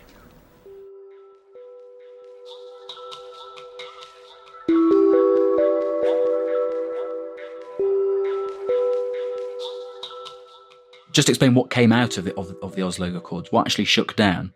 Just 11.13 11.31
explain 11.31 11.55
what 11.55 11.71
came 11.71 11.93
out 11.93 12.19
of, 12.19 12.27
it, 12.27 12.37
of, 12.37 12.55
of 12.63 12.77
the 12.77 12.83
Oslo 12.83 13.15
Accords, 13.17 13.51
what 13.51 13.67
actually 13.67 13.87
shook 13.87 14.15
down. 14.17 14.53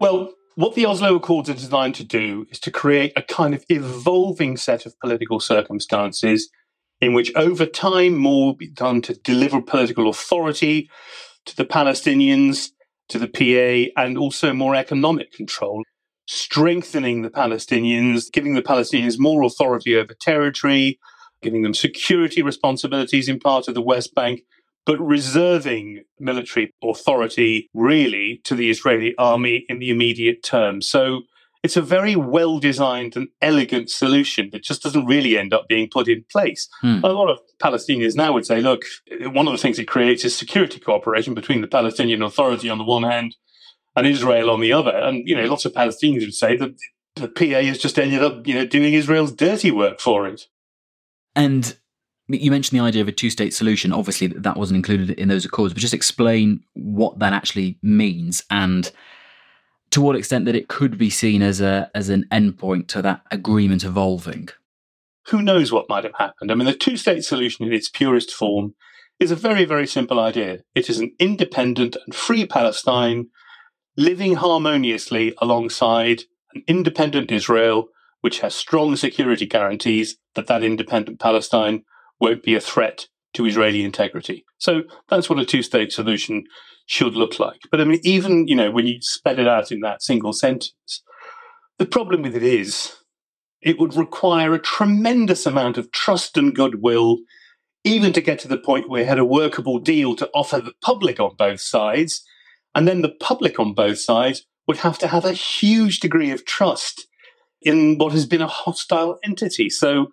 Well, 0.00 0.32
what 0.54 0.74
the 0.74 0.86
Oslo 0.86 1.14
Accords 1.16 1.50
are 1.50 1.54
designed 1.54 1.94
to 1.96 2.04
do 2.04 2.46
is 2.50 2.58
to 2.60 2.70
create 2.70 3.12
a 3.14 3.22
kind 3.22 3.52
of 3.52 3.62
evolving 3.68 4.56
set 4.56 4.86
of 4.86 4.98
political 5.00 5.38
circumstances 5.38 6.48
in 7.02 7.12
which 7.12 7.32
over 7.34 7.66
time 7.66 8.14
more 8.14 8.46
will 8.46 8.54
be 8.54 8.70
done 8.70 9.02
to 9.02 9.12
deliver 9.12 9.60
political 9.60 10.08
authority 10.08 10.88
to 11.44 11.56
the 11.56 11.64
Palestinians, 11.64 12.70
to 13.08 13.18
the 13.18 13.26
PA, 13.26 14.00
and 14.00 14.16
also 14.16 14.52
more 14.52 14.76
economic 14.76 15.32
control, 15.32 15.82
strengthening 16.28 17.22
the 17.22 17.28
Palestinians, 17.30 18.30
giving 18.32 18.54
the 18.54 18.62
Palestinians 18.62 19.18
more 19.18 19.42
authority 19.42 19.96
over 19.96 20.14
territory, 20.20 21.00
giving 21.42 21.62
them 21.62 21.74
security 21.74 22.40
responsibilities 22.40 23.28
in 23.28 23.40
part 23.40 23.66
of 23.66 23.74
the 23.74 23.82
West 23.82 24.14
Bank, 24.14 24.42
but 24.86 25.00
reserving 25.00 26.04
military 26.20 26.72
authority 26.84 27.68
really 27.74 28.40
to 28.44 28.54
the 28.54 28.70
Israeli 28.70 29.12
army 29.18 29.66
in 29.68 29.80
the 29.80 29.90
immediate 29.90 30.44
term. 30.44 30.80
So 30.80 31.22
it's 31.62 31.76
a 31.76 31.82
very 31.82 32.16
well 32.16 32.58
designed 32.58 33.16
and 33.16 33.28
elegant 33.40 33.88
solution 33.88 34.50
that 34.52 34.64
just 34.64 34.82
doesn't 34.82 35.06
really 35.06 35.38
end 35.38 35.54
up 35.54 35.68
being 35.68 35.88
put 35.88 36.08
in 36.08 36.24
place. 36.30 36.68
Hmm. 36.80 37.00
A 37.04 37.08
lot 37.08 37.30
of 37.30 37.38
Palestinians 37.62 38.16
now 38.16 38.32
would 38.32 38.46
say, 38.46 38.60
look, 38.60 38.82
one 39.20 39.46
of 39.46 39.52
the 39.52 39.58
things 39.58 39.78
it 39.78 39.86
creates 39.86 40.24
is 40.24 40.36
security 40.36 40.80
cooperation 40.80 41.34
between 41.34 41.60
the 41.60 41.68
Palestinian 41.68 42.22
Authority 42.22 42.68
on 42.68 42.78
the 42.78 42.84
one 42.84 43.04
hand 43.04 43.36
and 43.94 44.06
Israel 44.06 44.50
on 44.50 44.60
the 44.60 44.72
other. 44.72 44.90
And, 44.90 45.26
you 45.28 45.36
know, 45.36 45.44
lots 45.44 45.64
of 45.64 45.72
Palestinians 45.72 46.22
would 46.22 46.34
say 46.34 46.56
that 46.56 46.74
the 47.14 47.28
PA 47.28 47.62
has 47.62 47.78
just 47.78 47.98
ended 47.98 48.22
up, 48.22 48.46
you 48.46 48.54
know, 48.54 48.66
doing 48.66 48.94
Israel's 48.94 49.32
dirty 49.32 49.70
work 49.70 50.00
for 50.00 50.26
it. 50.26 50.48
And 51.36 51.76
you 52.28 52.50
mentioned 52.50 52.78
the 52.78 52.84
idea 52.84 53.02
of 53.02 53.08
a 53.08 53.12
two 53.12 53.30
state 53.30 53.54
solution. 53.54 53.92
Obviously, 53.92 54.28
that 54.28 54.56
wasn't 54.56 54.76
included 54.76 55.10
in 55.10 55.28
those 55.28 55.44
accords, 55.44 55.74
but 55.74 55.80
just 55.80 55.94
explain 55.94 56.64
what 56.72 57.18
that 57.20 57.32
actually 57.32 57.78
means 57.82 58.42
and 58.50 58.90
to 59.92 60.00
what 60.00 60.16
extent 60.16 60.46
that 60.46 60.56
it 60.56 60.68
could 60.68 60.98
be 60.98 61.10
seen 61.10 61.42
as 61.42 61.60
a 61.60 61.90
as 61.94 62.08
an 62.08 62.26
endpoint 62.32 62.88
to 62.88 63.02
that 63.02 63.22
agreement 63.30 63.84
evolving. 63.84 64.48
Who 65.28 65.40
knows 65.40 65.70
what 65.70 65.88
might 65.88 66.04
have 66.04 66.16
happened? 66.18 66.50
I 66.50 66.54
mean, 66.54 66.66
the 66.66 66.74
two 66.74 66.96
state 66.96 67.24
solution 67.24 67.64
in 67.64 67.72
its 67.72 67.88
purest 67.88 68.32
form 68.32 68.74
is 69.20 69.30
a 69.30 69.36
very, 69.36 69.64
very 69.64 69.86
simple 69.86 70.18
idea. 70.18 70.60
It 70.74 70.90
is 70.90 70.98
an 70.98 71.14
independent 71.20 71.96
and 72.04 72.14
free 72.14 72.44
Palestine 72.44 73.28
living 73.96 74.34
harmoniously 74.34 75.34
alongside 75.38 76.22
an 76.54 76.64
independent 76.66 77.30
Israel, 77.30 77.88
which 78.20 78.40
has 78.40 78.54
strong 78.54 78.96
security 78.96 79.46
guarantees 79.46 80.16
that 80.34 80.48
that 80.48 80.64
independent 80.64 81.20
Palestine 81.20 81.84
won't 82.18 82.42
be 82.42 82.54
a 82.54 82.60
threat 82.60 83.06
to 83.34 83.46
Israeli 83.46 83.84
integrity. 83.84 84.44
So 84.58 84.82
that's 85.08 85.30
what 85.30 85.38
a 85.38 85.44
two 85.44 85.62
state 85.62 85.92
solution 85.92 86.44
should 86.92 87.14
look 87.14 87.40
like. 87.40 87.62
But 87.70 87.80
I 87.80 87.84
mean, 87.84 88.00
even, 88.04 88.46
you 88.48 88.54
know, 88.54 88.70
when 88.70 88.86
you 88.86 89.00
spell 89.00 89.38
it 89.38 89.48
out 89.48 89.72
in 89.72 89.80
that 89.80 90.02
single 90.02 90.34
sentence, 90.34 91.02
the 91.78 91.86
problem 91.86 92.20
with 92.20 92.36
it 92.36 92.42
is 92.42 92.94
it 93.62 93.78
would 93.78 93.96
require 93.96 94.52
a 94.52 94.58
tremendous 94.58 95.46
amount 95.46 95.78
of 95.78 95.90
trust 95.90 96.36
and 96.36 96.54
goodwill, 96.54 97.20
even 97.82 98.12
to 98.12 98.20
get 98.20 98.38
to 98.40 98.48
the 98.48 98.58
point 98.58 98.90
where 98.90 99.04
we 99.04 99.08
had 99.08 99.18
a 99.18 99.24
workable 99.24 99.78
deal 99.78 100.14
to 100.16 100.28
offer 100.34 100.60
the 100.60 100.74
public 100.82 101.18
on 101.18 101.34
both 101.38 101.62
sides. 101.62 102.22
And 102.74 102.86
then 102.86 103.00
the 103.00 103.16
public 103.20 103.58
on 103.58 103.72
both 103.72 103.98
sides 103.98 104.44
would 104.68 104.78
have 104.78 104.98
to 104.98 105.08
have 105.08 105.24
a 105.24 105.32
huge 105.32 105.98
degree 105.98 106.30
of 106.30 106.44
trust 106.44 107.06
in 107.62 107.96
what 107.96 108.12
has 108.12 108.26
been 108.26 108.42
a 108.42 108.46
hostile 108.46 109.18
entity. 109.24 109.70
So 109.70 110.08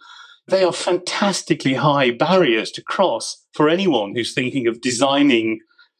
they 0.47 0.63
are 0.63 0.71
fantastically 0.71 1.73
high 1.73 2.11
barriers 2.11 2.71
to 2.71 2.81
cross 2.81 3.45
for 3.53 3.67
anyone 3.67 4.15
who's 4.15 4.33
thinking 4.33 4.65
of 4.65 4.79
designing 4.79 5.59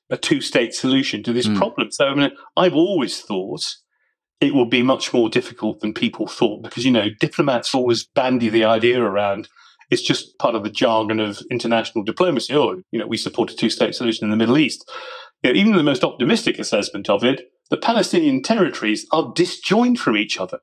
a 0.09 0.17
two 0.17 0.41
state 0.41 0.73
solution 0.73 1.23
to 1.23 1.33
this 1.33 1.47
mm. 1.47 1.57
problem. 1.57 1.91
So, 1.91 2.07
I 2.07 2.15
mean, 2.15 2.31
I've 2.57 2.75
always 2.75 3.21
thought 3.21 3.75
it 4.41 4.53
will 4.53 4.65
be 4.65 4.81
much 4.81 5.13
more 5.13 5.29
difficult 5.29 5.81
than 5.81 5.93
people 5.93 6.27
thought 6.27 6.63
because, 6.63 6.85
you 6.85 6.91
know, 6.91 7.09
diplomats 7.19 7.75
always 7.75 8.05
bandy 8.05 8.49
the 8.49 8.63
idea 8.63 9.01
around. 9.01 9.49
It's 9.89 10.01
just 10.01 10.37
part 10.37 10.55
of 10.55 10.63
the 10.63 10.69
jargon 10.69 11.19
of 11.19 11.41
international 11.51 12.03
diplomacy. 12.03 12.53
Oh, 12.55 12.81
you 12.91 12.99
know, 12.99 13.07
we 13.07 13.17
support 13.17 13.51
a 13.51 13.55
two 13.55 13.69
state 13.69 13.95
solution 13.95 14.25
in 14.25 14.31
the 14.31 14.37
Middle 14.37 14.57
East. 14.57 14.89
You 15.43 15.53
know, 15.53 15.59
even 15.59 15.73
the 15.73 15.83
most 15.83 16.03
optimistic 16.03 16.59
assessment 16.59 17.09
of 17.09 17.23
it, 17.23 17.49
the 17.69 17.77
Palestinian 17.77 18.41
territories 18.41 19.05
are 19.11 19.31
disjoined 19.35 19.99
from 19.99 20.17
each 20.17 20.39
other. 20.39 20.59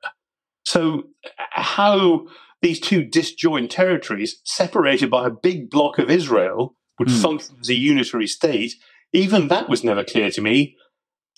So, 0.65 1.03
how 1.51 2.27
these 2.61 2.79
two 2.79 3.03
disjoined 3.03 3.71
territories, 3.71 4.41
separated 4.43 5.09
by 5.09 5.27
a 5.27 5.31
big 5.31 5.69
block 5.69 5.99
of 5.99 6.09
Israel, 6.09 6.75
would 6.99 7.09
mm. 7.09 7.21
function 7.21 7.57
as 7.61 7.69
a 7.69 7.75
unitary 7.75 8.27
state 8.27 8.73
even 9.13 9.47
that 9.47 9.69
was 9.69 9.83
never 9.83 10.03
clear 10.03 10.31
to 10.31 10.41
me. 10.41 10.75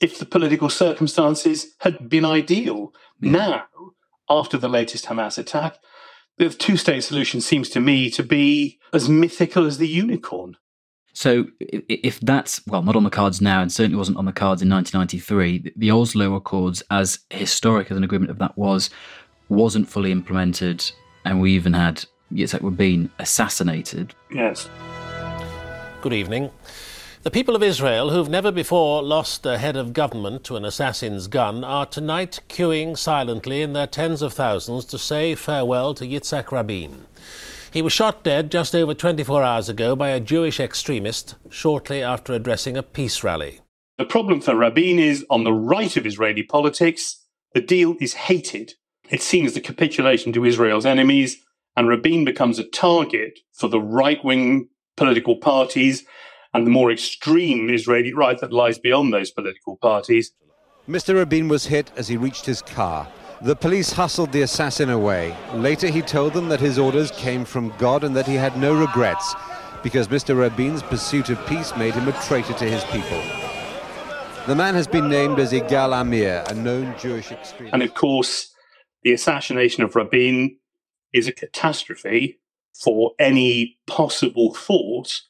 if 0.01 0.17
the 0.17 0.25
political 0.25 0.69
circumstances 0.69 1.75
had 1.79 2.07
been 2.09 2.23
ideal. 2.23 2.93
Hmm. 3.21 3.31
Now, 3.31 3.63
after 4.29 4.57
the 4.57 4.69
latest 4.69 5.05
Hamas 5.05 5.37
attack, 5.37 5.77
the 6.37 6.49
two 6.49 6.77
state 6.77 7.03
solution 7.03 7.41
seems 7.41 7.69
to 7.71 7.81
me 7.81 8.09
to 8.11 8.23
be 8.23 8.79
as 8.93 9.09
mythical 9.09 9.65
as 9.65 9.77
the 9.77 9.87
unicorn. 9.89 10.55
So, 11.11 11.47
if 11.59 12.19
that's, 12.21 12.65
well, 12.65 12.81
not 12.81 12.95
on 12.95 13.03
the 13.03 13.09
cards 13.09 13.41
now 13.41 13.61
and 13.61 13.69
certainly 13.71 13.97
wasn't 13.97 14.17
on 14.17 14.25
the 14.25 14.31
cards 14.31 14.61
in 14.61 14.69
1993, 14.69 15.73
the 15.75 15.91
Oslo 15.91 16.35
Accords, 16.35 16.81
as 16.89 17.19
historic 17.29 17.91
as 17.91 17.97
an 17.97 18.03
agreement 18.05 18.31
of 18.31 18.37
that 18.37 18.57
was, 18.57 18.89
wasn't 19.49 19.89
fully 19.89 20.13
implemented. 20.13 20.89
And 21.25 21.41
we 21.41 21.51
even 21.51 21.73
had 21.73 22.05
Yitzhak 22.31 22.63
Rabin 22.63 23.11
assassinated. 23.19 24.15
Yes. 24.31 24.69
Good 26.01 26.13
evening. 26.13 26.51
The 27.21 27.31
people 27.31 27.53
of 27.53 27.61
Israel, 27.61 28.11
who've 28.11 28.29
never 28.29 28.49
before 28.49 29.03
lost 29.03 29.45
a 29.45 29.57
head 29.57 29.75
of 29.75 29.91
government 29.91 30.45
to 30.45 30.55
an 30.55 30.63
assassin's 30.63 31.27
gun, 31.27 31.65
are 31.65 31.85
tonight 31.85 32.39
queuing 32.47 32.97
silently 32.97 33.61
in 33.61 33.73
their 33.73 33.87
tens 33.87 34.21
of 34.21 34.31
thousands 34.31 34.85
to 34.85 34.97
say 34.97 35.35
farewell 35.35 35.93
to 35.95 36.05
Yitzhak 36.07 36.49
Rabin. 36.49 37.07
He 37.73 37.81
was 37.81 37.91
shot 37.91 38.23
dead 38.23 38.49
just 38.49 38.73
over 38.73 38.93
24 38.93 39.43
hours 39.43 39.67
ago 39.67 39.97
by 39.97 40.11
a 40.11 40.21
Jewish 40.21 40.61
extremist 40.61 41.35
shortly 41.49 42.01
after 42.01 42.31
addressing 42.31 42.77
a 42.77 42.83
peace 42.83 43.21
rally. 43.21 43.59
The 43.97 44.05
problem 44.05 44.39
for 44.39 44.55
Rabin 44.55 44.97
is 44.97 45.25
on 45.29 45.43
the 45.43 45.51
right 45.51 45.97
of 45.97 46.05
Israeli 46.05 46.43
politics, 46.43 47.25
the 47.53 47.59
deal 47.59 47.97
is 47.99 48.13
hated. 48.13 48.75
It's 49.09 49.25
seen 49.25 49.45
as 49.45 49.55
the 49.55 49.59
capitulation 49.59 50.31
to 50.31 50.45
Israel's 50.45 50.85
enemies, 50.85 51.43
and 51.75 51.89
Rabin 51.89 52.23
becomes 52.23 52.59
a 52.59 52.63
target 52.63 53.39
for 53.51 53.67
the 53.67 53.81
right 53.81 54.23
wing 54.23 54.69
political 54.95 55.35
parties 55.35 56.05
and 56.53 56.65
the 56.65 56.71
more 56.71 56.91
extreme 56.91 57.69
Israeli 57.69 58.13
right 58.13 58.39
that 58.39 58.53
lies 58.53 58.79
beyond 58.79 59.13
those 59.13 59.31
political 59.31 59.77
parties. 59.77 60.31
Mr. 60.87 61.15
Rabin 61.15 61.47
was 61.47 61.67
hit 61.67 61.91
as 61.95 62.07
he 62.07 62.17
reached 62.17 62.45
his 62.45 62.61
car. 62.61 63.07
The 63.41 63.55
police 63.55 63.93
hustled 63.93 64.31
the 64.31 64.41
assassin 64.41 64.89
away. 64.89 65.35
Later, 65.53 65.87
he 65.87 66.01
told 66.01 66.33
them 66.33 66.49
that 66.49 66.59
his 66.59 66.77
orders 66.77 67.11
came 67.11 67.45
from 67.45 67.73
God 67.77 68.03
and 68.03 68.15
that 68.15 68.27
he 68.27 68.35
had 68.35 68.57
no 68.57 68.73
regrets 68.73 69.33
because 69.81 70.09
Mr. 70.09 70.37
Rabin's 70.37 70.83
pursuit 70.83 71.29
of 71.29 71.45
peace 71.47 71.75
made 71.77 71.93
him 71.93 72.07
a 72.07 72.11
traitor 72.23 72.53
to 72.53 72.65
his 72.65 72.83
people. 72.85 73.21
The 74.45 74.55
man 74.55 74.73
has 74.73 74.87
been 74.87 75.07
named 75.07 75.39
as 75.39 75.53
Igal 75.53 75.93
Amir, 75.93 76.43
a 76.47 76.53
known 76.53 76.95
Jewish 76.99 77.31
extremist. 77.31 77.73
And 77.73 77.83
of 77.83 77.93
course, 77.93 78.51
the 79.03 79.13
assassination 79.13 79.83
of 79.83 79.95
Rabin 79.95 80.57
is 81.13 81.27
a 81.27 81.31
catastrophe 81.31 82.39
for 82.73 83.11
any 83.19 83.77
possible 83.87 84.53
thought 84.53 85.21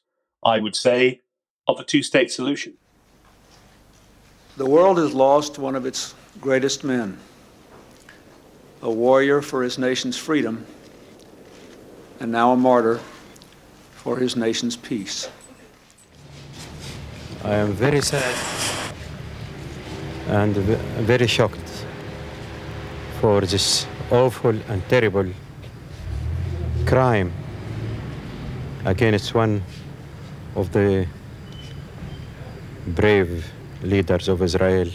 I 0.42 0.58
would 0.58 0.74
say, 0.74 1.20
of 1.66 1.78
a 1.78 1.84
two 1.84 2.02
state 2.02 2.30
solution. 2.30 2.74
The 4.56 4.66
world 4.66 4.98
has 4.98 5.12
lost 5.14 5.58
one 5.58 5.76
of 5.76 5.86
its 5.86 6.14
greatest 6.40 6.84
men, 6.84 7.18
a 8.82 8.90
warrior 8.90 9.42
for 9.42 9.62
his 9.62 9.78
nation's 9.78 10.16
freedom, 10.16 10.66
and 12.18 12.32
now 12.32 12.52
a 12.52 12.56
martyr 12.56 13.00
for 13.92 14.16
his 14.16 14.36
nation's 14.36 14.76
peace. 14.76 15.28
I 17.44 17.54
am 17.54 17.72
very 17.72 18.00
sad 18.00 18.34
and 20.28 20.54
very 21.06 21.26
shocked 21.26 21.86
for 23.20 23.40
this 23.42 23.86
awful 24.10 24.56
and 24.68 24.82
terrible 24.88 25.26
crime 26.86 27.32
against 28.84 29.34
one 29.34 29.62
of 30.54 30.72
the 30.72 31.06
brave 32.86 33.52
leaders 33.82 34.28
of 34.28 34.42
Israel 34.42 34.90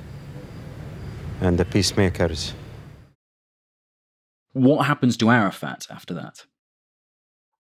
and 1.41 1.57
the 1.57 1.65
peacemakers. 1.65 2.53
What 4.53 4.85
happens 4.85 5.17
to 5.17 5.29
Arafat 5.29 5.87
after 5.89 6.13
that? 6.13 6.45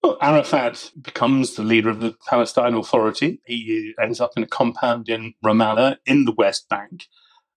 Well, 0.01 0.17
Arafat 0.21 0.91
becomes 1.01 1.55
the 1.55 1.63
leader 1.63 1.89
of 1.89 1.99
the 1.99 2.15
Palestine 2.29 2.75
Authority. 2.75 3.41
He 3.45 3.93
ends 4.01 4.21
up 4.21 4.31
in 4.37 4.43
a 4.43 4.47
compound 4.47 5.09
in 5.09 5.33
Ramallah 5.43 5.97
in 6.05 6.25
the 6.25 6.31
West 6.31 6.69
Bank. 6.69 7.05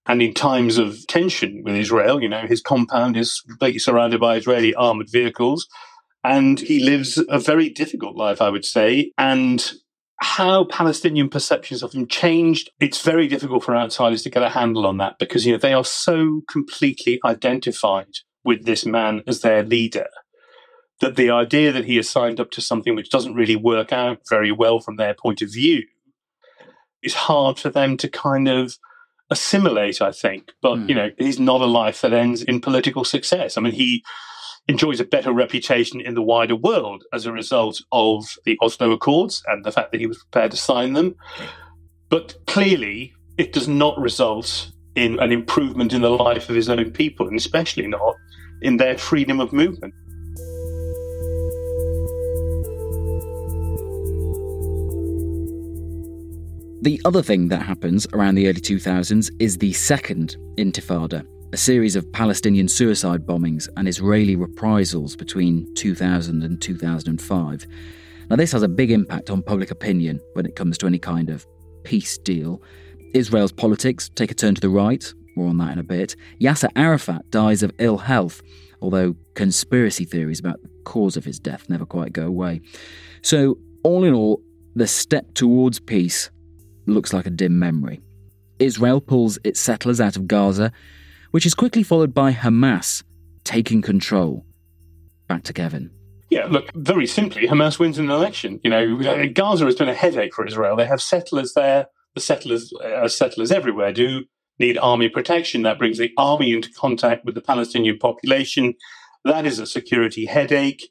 And 0.07 0.23
in 0.23 0.33
times 0.33 0.79
of 0.79 1.07
tension 1.07 1.63
with 1.63 1.75
Israel, 1.75 2.23
you 2.23 2.29
know, 2.29 2.47
his 2.47 2.63
compound 2.63 3.19
is 3.19 3.43
completely 3.47 3.79
surrounded 3.79 4.19
by 4.19 4.37
Israeli 4.37 4.75
armored 4.75 5.11
vehicles. 5.13 5.69
And 6.25 6.59
he 6.59 6.83
lives 6.83 7.23
a 7.29 7.39
very 7.39 7.69
difficult 7.69 8.17
life, 8.17 8.41
I 8.41 8.49
would 8.49 8.65
say. 8.65 9.13
And 9.19 9.71
how 10.21 10.65
Palestinian 10.65 11.29
perceptions 11.29 11.83
of 11.83 11.93
him 11.93 12.07
changed, 12.07 12.71
it's 12.81 13.03
very 13.03 13.29
difficult 13.29 13.65
for 13.65 13.77
outsiders 13.77 14.23
to 14.23 14.31
get 14.31 14.43
a 14.43 14.49
handle 14.49 14.87
on 14.87 14.97
that 14.99 15.19
because 15.19 15.47
you 15.47 15.53
know 15.53 15.59
they 15.59 15.73
are 15.73 15.85
so 15.85 16.43
completely 16.51 17.21
identified 17.25 18.09
with 18.45 18.65
this 18.65 18.85
man 18.85 19.23
as 19.27 19.41
their 19.41 19.63
leader 19.63 20.09
that 21.01 21.17
the 21.17 21.31
idea 21.31 21.71
that 21.71 21.85
he 21.85 21.97
has 21.97 22.09
signed 22.09 22.41
up 22.41 22.51
to 22.51 22.61
something 22.61 22.97
which 22.97 23.11
doesn't 23.11 23.35
really 23.35 23.57
work 23.57 23.93
out 23.93 24.19
very 24.29 24.51
well 24.51 24.81
from 24.81 24.97
their 24.97 25.15
point 25.15 25.41
of 25.41 25.53
view 25.53 25.85
is 27.03 27.15
hard 27.15 27.59
for 27.59 27.71
them 27.71 27.97
to 27.97 28.09
kind 28.09 28.49
of 28.49 28.77
assimilate, 29.31 30.01
I 30.01 30.11
think. 30.11 30.53
But, 30.61 30.77
mm. 30.77 30.89
you 30.89 30.95
know, 30.95 31.11
he's 31.19 31.39
not 31.39 31.61
a 31.61 31.67
life 31.67 32.01
that 32.01 32.13
ends 32.13 32.43
in 32.43 32.61
political 32.61 33.05
success. 33.05 33.57
I 33.57 33.61
mean, 33.61 33.75
he 33.75 34.03
enjoys 34.69 35.01
a 35.01 35.05
better 35.05 35.33
reputation 35.33 36.01
in 36.01 36.15
the 36.15 36.23
wider 36.23 36.55
world 36.55 37.05
as 37.13 37.25
a 37.25 37.33
result 37.33 37.81
of 37.91 38.25
the 38.45 38.59
Oslo 38.63 38.93
Accords 38.93 39.43
and 39.47 39.65
the 39.65 39.73
fact 39.73 39.93
that 39.93 40.01
he 40.01 40.07
was 40.07 40.19
prepared 40.19 40.51
to 40.51 40.57
sign 40.57 40.93
them. 40.93 41.17
But 42.11 42.37
clearly, 42.47 43.15
it 43.39 43.53
does 43.53 43.67
not 43.67 43.99
result 43.99 44.71
in 44.95 45.19
an 45.21 45.33
improvement 45.33 45.93
in 45.93 46.03
the 46.03 46.11
life 46.11 46.49
of 46.49 46.57
his 46.57 46.69
own 46.69 46.91
people, 46.91 47.29
and 47.29 47.37
especially 47.37 47.87
not 47.87 48.15
in 48.63 48.77
their 48.77 48.99
freedom 48.99 49.41
of 49.41 49.53
movement. 49.53 49.95
The 56.83 57.01
other 57.05 57.23
thing 57.23 57.49
that 57.49 57.63
happens 57.63 58.07
around 58.13 58.37
the 58.37 58.49
early 58.49 58.61
2000s 58.61 59.31
is 59.41 59.59
the 59.59 59.73
second 59.73 60.37
Intifada, 60.57 61.27
a 61.53 61.57
series 61.57 61.97
of 61.97 62.11
Palestinian 62.13 62.69
suicide 62.69 63.25
bombings 63.25 63.69
and 63.79 63.89
Israeli 63.89 64.37
reprisals 64.37 65.17
between 65.17 65.73
2000 65.75 66.43
and 66.43 66.61
2005. 66.61 67.67
Now, 68.29 68.37
this 68.37 68.53
has 68.53 68.63
a 68.63 68.69
big 68.69 68.91
impact 68.91 69.31
on 69.31 69.43
public 69.43 69.71
opinion 69.71 70.21
when 70.35 70.45
it 70.45 70.57
comes 70.57 70.77
to 70.79 70.87
any 70.87 70.99
kind 70.99 71.31
of 71.31 71.47
peace 71.85 72.19
deal. 72.19 72.63
Israel's 73.15 73.53
politics 73.53 74.11
take 74.15 74.31
a 74.31 74.35
turn 74.35 74.55
to 74.57 74.61
the 74.61 74.69
right, 74.69 75.11
more 75.37 75.49
on 75.49 75.57
that 75.57 75.73
in 75.73 75.79
a 75.79 75.83
bit. 75.83 76.17
Yasser 76.39 76.69
Arafat 76.77 77.31
dies 77.31 77.63
of 77.63 77.73
ill 77.79 77.97
health, 77.97 78.43
although 78.83 79.17
conspiracy 79.35 80.05
theories 80.05 80.41
about 80.41 80.61
the 80.63 80.69
cause 80.85 81.17
of 81.17 81.25
his 81.25 81.39
death 81.39 81.71
never 81.71 81.87
quite 81.87 82.13
go 82.13 82.27
away. 82.27 82.61
So, 83.23 83.57
all 83.83 84.05
in 84.05 84.13
all, 84.13 84.43
the 84.75 84.87
step 84.87 85.33
towards 85.33 85.81
peace 85.81 86.31
looks 86.85 87.15
like 87.15 87.25
a 87.25 87.31
dim 87.31 87.59
memory. 87.59 88.03
Israel 88.59 89.01
pulls 89.01 89.39
its 89.45 89.61
settlers 89.61 90.01
out 90.01 90.17
of 90.17 90.29
Gaza 90.29 90.73
which 91.31 91.47
is 91.47 91.55
quickly 91.55 91.83
followed 91.83 92.15
by 92.15 92.33
Hamas 92.33 93.03
taking 93.45 93.83
control. 93.83 94.45
Back 95.29 95.43
to 95.45 95.53
Kevin. 95.53 95.91
Yeah, 96.31 96.47
look, 96.47 96.71
very 96.75 97.07
simply, 97.07 97.49
Hamas 97.49 97.79
wins 97.79 97.99
an 97.99 98.11
election. 98.11 98.61
You 98.63 98.71
know, 98.71 99.29
Gaza 99.33 99.65
has 99.65 99.77
been 99.77 99.89
a 99.89 99.95
headache 99.95 100.35
for 100.35 100.47
Israel. 100.47 100.77
They 100.77 100.87
have 100.87 101.01
settlers 101.01 101.55
there. 101.55 101.87
The 102.15 102.21
settlers, 102.21 102.73
uh, 102.85 103.09
settlers 103.09 103.51
everywhere 103.51 103.93
do, 103.93 104.25
need 104.59 104.77
army 104.79 105.09
protection. 105.09 105.63
That 105.63 105.79
brings 105.79 105.99
the 105.99 106.13
army 106.19 106.53
into 106.53 106.71
contact 106.73 107.25
with 107.25 107.35
the 107.35 107.41
Palestinian 107.41 107.99
population. 107.99 108.75
That 109.25 109.47
is 109.47 109.59
a 109.59 109.67
security 109.67 110.27
headache. 110.27 110.91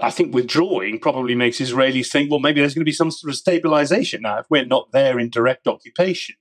I 0.00 0.10
think 0.10 0.34
withdrawing 0.34 1.00
probably 1.00 1.34
makes 1.34 1.58
Israelis 1.58 2.10
think, 2.10 2.30
well, 2.30 2.40
maybe 2.40 2.60
there's 2.60 2.74
going 2.74 2.82
to 2.82 2.86
be 2.86 2.92
some 2.92 3.10
sort 3.10 3.30
of 3.30 3.36
stabilization 3.36 4.22
now. 4.22 4.38
If 4.38 4.46
we're 4.48 4.64
not 4.64 4.90
there 4.92 5.18
in 5.18 5.28
direct 5.28 5.66
occupation, 5.66 6.36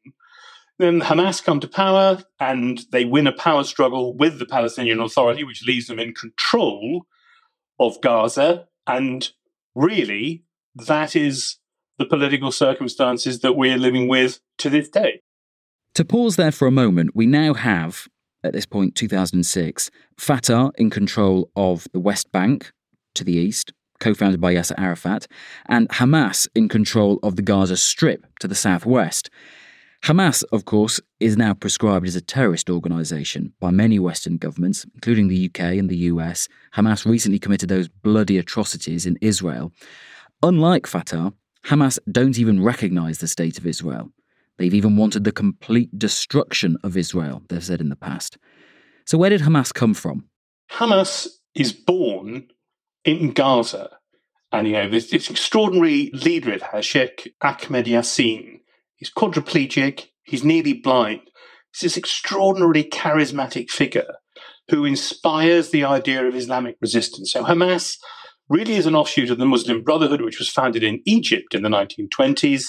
then 0.81 1.01
Hamas 1.01 1.43
come 1.43 1.59
to 1.59 1.67
power 1.67 2.23
and 2.39 2.81
they 2.91 3.05
win 3.05 3.27
a 3.27 3.31
power 3.31 3.63
struggle 3.63 4.15
with 4.15 4.39
the 4.39 4.45
Palestinian 4.45 4.99
Authority, 4.99 5.43
which 5.43 5.65
leaves 5.65 5.87
them 5.87 5.99
in 5.99 6.13
control 6.13 7.05
of 7.79 8.01
Gaza. 8.01 8.67
And 8.87 9.29
really, 9.75 10.43
that 10.75 11.15
is 11.15 11.57
the 11.97 12.05
political 12.05 12.51
circumstances 12.51 13.41
that 13.41 13.53
we're 13.53 13.77
living 13.77 14.07
with 14.07 14.39
to 14.57 14.69
this 14.69 14.89
day. 14.89 15.21
To 15.95 16.05
pause 16.05 16.35
there 16.35 16.51
for 16.51 16.67
a 16.67 16.71
moment, 16.71 17.11
we 17.13 17.25
now 17.25 17.53
have, 17.53 18.07
at 18.43 18.53
this 18.53 18.65
point, 18.65 18.95
2006, 18.95 19.91
Fatah 20.17 20.71
in 20.77 20.89
control 20.89 21.49
of 21.55 21.87
the 21.91 21.99
West 21.99 22.31
Bank 22.31 22.71
to 23.15 23.23
the 23.23 23.33
east, 23.33 23.73
co 23.99 24.13
founded 24.13 24.39
by 24.39 24.55
Yasser 24.55 24.73
Arafat, 24.77 25.27
and 25.67 25.89
Hamas 25.89 26.47
in 26.55 26.69
control 26.69 27.19
of 27.21 27.35
the 27.35 27.41
Gaza 27.41 27.77
Strip 27.77 28.25
to 28.39 28.47
the 28.47 28.55
southwest. 28.55 29.29
Hamas, 30.03 30.43
of 30.51 30.65
course, 30.65 30.99
is 31.19 31.37
now 31.37 31.53
prescribed 31.53 32.07
as 32.07 32.15
a 32.15 32.21
terrorist 32.21 32.71
organisation 32.71 33.53
by 33.59 33.69
many 33.69 33.99
Western 33.99 34.37
governments, 34.37 34.83
including 34.95 35.27
the 35.27 35.45
UK 35.45 35.77
and 35.77 35.89
the 35.89 35.97
US. 35.97 36.47
Hamas 36.73 37.05
recently 37.05 37.37
committed 37.37 37.69
those 37.69 37.87
bloody 37.87 38.39
atrocities 38.39 39.05
in 39.05 39.19
Israel. 39.21 39.71
Unlike 40.41 40.87
Fatah, 40.87 41.33
Hamas 41.65 41.99
don't 42.11 42.39
even 42.39 42.63
recognise 42.63 43.19
the 43.19 43.27
state 43.27 43.59
of 43.59 43.67
Israel. 43.67 44.09
They've 44.57 44.73
even 44.73 44.97
wanted 44.97 45.23
the 45.23 45.31
complete 45.31 45.97
destruction 45.97 46.77
of 46.83 46.97
Israel, 46.97 47.43
they've 47.49 47.63
said 47.63 47.79
in 47.79 47.89
the 47.89 47.95
past. 47.95 48.39
So, 49.05 49.19
where 49.19 49.29
did 49.29 49.41
Hamas 49.41 49.71
come 49.71 49.93
from? 49.93 50.25
Hamas 50.71 51.27
is 51.53 51.73
born 51.73 52.47
in 53.05 53.33
Gaza. 53.33 53.91
And, 54.51 54.67
you 54.67 54.73
know, 54.73 54.89
this, 54.89 55.11
this 55.11 55.29
extraordinary 55.29 56.09
leader 56.13 56.51
it 56.51 56.63
has, 56.63 56.85
Sheikh 56.85 57.35
Ahmed 57.41 57.85
Yassin. 57.85 58.60
He's 59.01 59.11
quadriplegic, 59.11 60.09
he's 60.21 60.43
nearly 60.43 60.73
blind. 60.73 61.21
He's 61.73 61.81
this 61.81 61.97
extraordinarily 61.97 62.83
charismatic 62.83 63.71
figure 63.71 64.13
who 64.69 64.85
inspires 64.85 65.71
the 65.71 65.83
idea 65.83 66.23
of 66.27 66.35
Islamic 66.35 66.77
resistance. 66.79 67.31
So, 67.31 67.43
Hamas 67.43 67.97
really 68.47 68.75
is 68.75 68.85
an 68.85 68.93
offshoot 68.93 69.31
of 69.31 69.39
the 69.39 69.45
Muslim 69.47 69.81
Brotherhood, 69.81 70.21
which 70.21 70.37
was 70.37 70.49
founded 70.49 70.83
in 70.83 71.01
Egypt 71.07 71.55
in 71.55 71.63
the 71.63 71.69
1920s. 71.69 72.67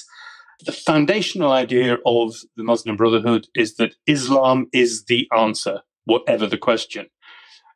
The 0.64 0.72
foundational 0.72 1.52
idea 1.52 1.98
of 2.06 2.34
the 2.56 2.64
Muslim 2.64 2.96
Brotherhood 2.96 3.48
is 3.54 3.74
that 3.74 3.96
Islam 4.06 4.68
is 4.72 5.04
the 5.04 5.28
answer, 5.36 5.82
whatever 6.06 6.46
the 6.46 6.56
question. 6.56 7.08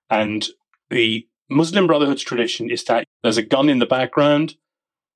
And 0.09 0.47
the 0.89 1.29
Muslim 1.51 1.87
Brotherhood's 1.87 2.25
tradition 2.25 2.71
is 2.71 2.85
that 2.85 3.05
there's 3.23 3.37
a 3.37 3.43
gun 3.43 3.69
in 3.69 3.81
the 3.81 3.87
background, 3.87 4.55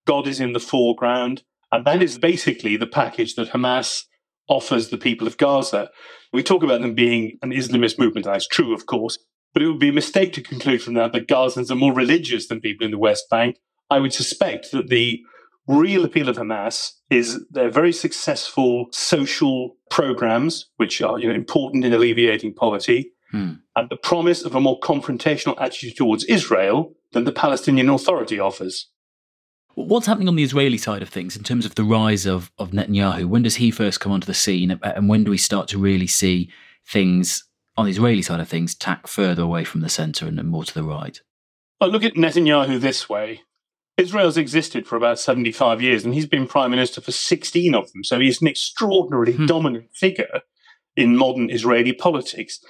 God 0.07 0.26
is 0.26 0.41
in 0.41 0.53
the 0.53 0.61
foreground, 0.61 1.43
and 1.73 1.85
that 1.85 2.03
is 2.03 2.18
basically 2.18 2.77
the 2.77 2.87
package 2.87 3.35
that 3.35 3.51
Hamas 3.51 4.05
offers 4.49 4.89
the 4.91 4.99
people 4.99 5.27
of 5.27 5.37
Gaza. 5.37 5.91
We 6.33 6.43
talk 6.43 6.62
about 6.62 6.81
them 6.81 6.95
being 6.95 7.39
an 7.43 7.51
Islamist 7.53 7.99
movement, 7.99 8.27
and 8.27 8.35
that's 8.35 8.49
true, 8.49 8.75
of 8.75 8.87
course, 8.87 9.18
but 9.53 9.62
it 9.62 9.68
would 9.68 9.79
be 9.79 9.89
a 9.91 9.93
mistake 9.93 10.33
to 10.35 10.43
conclude 10.43 10.83
from 10.83 10.95
that 10.95 11.12
that 11.12 11.29
Gazans 11.29 11.71
are 11.71 11.77
more 11.77 11.93
religious 11.95 12.49
than 12.49 12.61
people 12.61 12.85
in 12.85 12.91
the 12.91 12.99
West 12.99 13.25
Bank. 13.31 13.57
I 13.89 13.99
would 13.99 14.12
suspect 14.12 14.73
that 14.73 14.89
the 14.89 15.21
real 15.66 16.05
appeal 16.05 16.29
of 16.29 16.37
Hamas 16.37 16.93
is 17.11 17.45
their 17.51 17.71
very 17.71 17.93
successful 17.93 18.87
social 18.93 19.77
programs, 19.91 20.68
which 20.77 21.01
are 21.03 21.18
you 21.18 21.29
know, 21.29 21.35
important 21.35 21.85
in 21.85 21.93
alleviating 21.93 22.55
poverty, 22.55 23.12
Hmm. 23.31 23.53
and 23.77 23.89
the 23.89 23.97
promise 23.97 24.43
of 24.43 24.57
a 24.57 24.61
more 24.61 24.81
confrontational 24.81 25.55
attitude 25.61 25.97
towards 25.97 26.25
Israel 26.25 26.95
than 27.12 27.23
the 27.23 27.31
Palestinian 27.33 27.89
Authority 27.89 28.41
offers. 28.41 28.91
What's 29.75 30.07
happening 30.07 30.29
on 30.29 30.37
the 30.37 30.43
Israeli 30.43 30.79
side 30.79 31.03
of 31.03 31.09
things 31.09 31.37
in 31.37 31.45
terms 31.45 31.64
of 31.64 31.75
the 31.75 31.85
rise 31.85 32.27
of, 32.27 32.51
of 32.59 32.71
Netanyahu? 32.71 33.27
When 33.27 33.43
does 33.43 33.57
he 33.57 33.71
first 33.71 34.01
come 34.01 34.12
onto 34.12 34.27
the 34.27 34.35
scene? 34.35 34.79
And 34.83 35.09
when 35.09 35.25
do 35.25 35.31
we 35.31 35.39
start 35.39 35.68
to 35.68 35.79
really 35.79 36.07
see 36.07 36.51
things 36.87 37.45
on 37.77 37.87
the 37.87 37.93
Israeli 37.93 38.23
side 38.23 38.41
of 38.41 38.49
things 38.49 38.75
tack 38.75 39.07
further 39.07 39.43
away 39.43 39.64
from 39.64 39.81
the 39.81 39.89
centre 39.89 40.27
and 40.27 40.43
more 40.49 40.64
to 40.64 40.75
the 40.75 40.83
right? 40.83 41.21
Well, 41.81 41.91
look 41.91 42.05
at 42.05 42.14
Netanyahu 42.14 42.81
this 42.81 43.09
way. 43.09 43.43
Israel's 43.97 44.37
existed 44.37 44.87
for 44.87 44.97
about 44.97 45.18
75 45.18 45.83
years, 45.83 46.05
and 46.05 46.14
he's 46.14 46.27
been 46.27 46.47
prime 46.47 46.71
minister 46.71 47.01
for 47.01 47.12
16 47.12 47.75
of 47.75 47.93
them. 47.93 48.03
So 48.03 48.18
he's 48.18 48.41
an 48.41 48.49
extraordinarily 48.49 49.33
hmm. 49.33 49.47
dominant 49.47 49.91
figure 49.95 50.43
in 50.97 51.16
modern 51.16 51.51
Israeli 51.51 51.93
politics. 51.93 52.61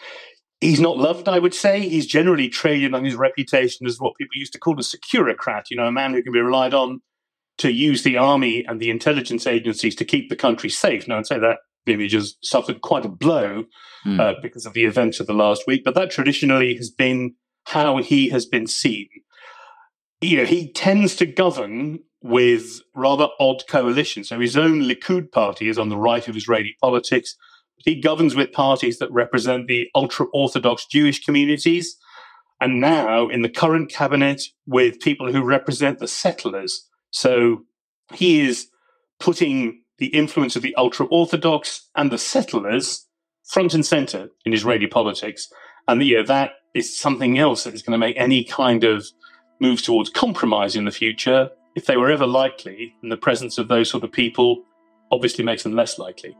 He's 0.60 0.80
not 0.80 0.98
loved, 0.98 1.28
I 1.28 1.38
would 1.38 1.54
say. 1.54 1.88
He's 1.88 2.06
generally 2.06 2.48
traded 2.48 2.94
on 2.94 3.04
his 3.04 3.14
reputation 3.14 3.86
as 3.86 3.98
what 3.98 4.16
people 4.16 4.36
used 4.36 4.52
to 4.52 4.58
call 4.58 4.78
a 4.78 4.82
securocrat, 4.82 5.64
you 5.70 5.76
know, 5.76 5.86
a 5.86 5.92
man 5.92 6.12
who 6.12 6.22
can 6.22 6.32
be 6.32 6.40
relied 6.40 6.74
on 6.74 7.00
to 7.58 7.72
use 7.72 8.02
the 8.02 8.16
army 8.16 8.64
and 8.66 8.80
the 8.80 8.90
intelligence 8.90 9.46
agencies 9.46 9.94
to 9.96 10.04
keep 10.04 10.28
the 10.28 10.36
country 10.36 10.68
safe. 10.68 11.08
Now, 11.08 11.18
I'd 11.18 11.26
say 11.26 11.38
that 11.38 11.58
image 11.86 12.12
has 12.12 12.36
suffered 12.42 12.82
quite 12.82 13.04
a 13.04 13.08
blow 13.08 13.64
Hmm. 14.04 14.18
uh, 14.18 14.32
because 14.40 14.64
of 14.64 14.72
the 14.72 14.84
events 14.84 15.20
of 15.20 15.26
the 15.26 15.34
last 15.34 15.64
week, 15.66 15.82
but 15.84 15.94
that 15.94 16.10
traditionally 16.10 16.74
has 16.74 16.90
been 16.90 17.34
how 17.66 17.98
he 17.98 18.30
has 18.30 18.46
been 18.46 18.66
seen. 18.66 19.08
You 20.22 20.38
know, 20.38 20.44
he 20.46 20.72
tends 20.72 21.16
to 21.16 21.26
govern 21.26 21.98
with 22.22 22.80
rather 22.94 23.28
odd 23.38 23.64
coalitions. 23.68 24.30
So 24.30 24.40
his 24.40 24.56
own 24.56 24.82
Likud 24.82 25.32
party 25.32 25.68
is 25.68 25.78
on 25.78 25.90
the 25.90 25.98
right 25.98 26.26
of 26.28 26.36
Israeli 26.36 26.76
politics. 26.80 27.36
He 27.84 28.00
governs 28.00 28.34
with 28.34 28.52
parties 28.52 28.98
that 28.98 29.10
represent 29.10 29.66
the 29.66 29.88
ultra 29.94 30.26
Orthodox 30.32 30.86
Jewish 30.86 31.24
communities. 31.24 31.96
And 32.60 32.80
now 32.80 33.28
in 33.28 33.42
the 33.42 33.48
current 33.48 33.90
cabinet 33.90 34.42
with 34.66 35.00
people 35.00 35.32
who 35.32 35.42
represent 35.42 35.98
the 35.98 36.08
settlers. 36.08 36.86
So 37.10 37.62
he 38.12 38.40
is 38.40 38.68
putting 39.18 39.82
the 39.98 40.08
influence 40.08 40.56
of 40.56 40.62
the 40.62 40.74
ultra 40.76 41.06
Orthodox 41.06 41.88
and 41.96 42.10
the 42.10 42.18
settlers 42.18 43.06
front 43.44 43.74
and 43.74 43.84
center 43.84 44.28
in 44.44 44.52
Israeli 44.52 44.86
politics. 44.86 45.48
And 45.88 46.02
yeah, 46.02 46.22
that 46.22 46.52
is 46.74 46.96
something 46.96 47.38
else 47.38 47.64
that 47.64 47.74
is 47.74 47.82
going 47.82 47.92
to 47.92 48.06
make 48.06 48.16
any 48.16 48.44
kind 48.44 48.84
of 48.84 49.06
move 49.58 49.82
towards 49.82 50.08
compromise 50.08 50.76
in 50.76 50.84
the 50.84 50.90
future, 50.90 51.50
if 51.74 51.86
they 51.86 51.96
were 51.96 52.10
ever 52.10 52.26
likely, 52.26 52.94
and 53.02 53.10
the 53.12 53.16
presence 53.16 53.58
of 53.58 53.68
those 53.68 53.90
sort 53.90 54.04
of 54.04 54.12
people 54.12 54.62
obviously 55.12 55.44
makes 55.44 55.62
them 55.62 55.74
less 55.74 55.98
likely. 55.98 56.36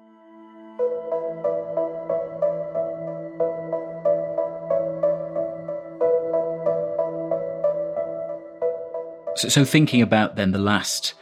So, 9.41 9.49
so 9.49 9.65
thinking 9.65 10.03
about 10.03 10.37
then 10.37 10.51
the 10.51 10.59
last, 10.59 11.15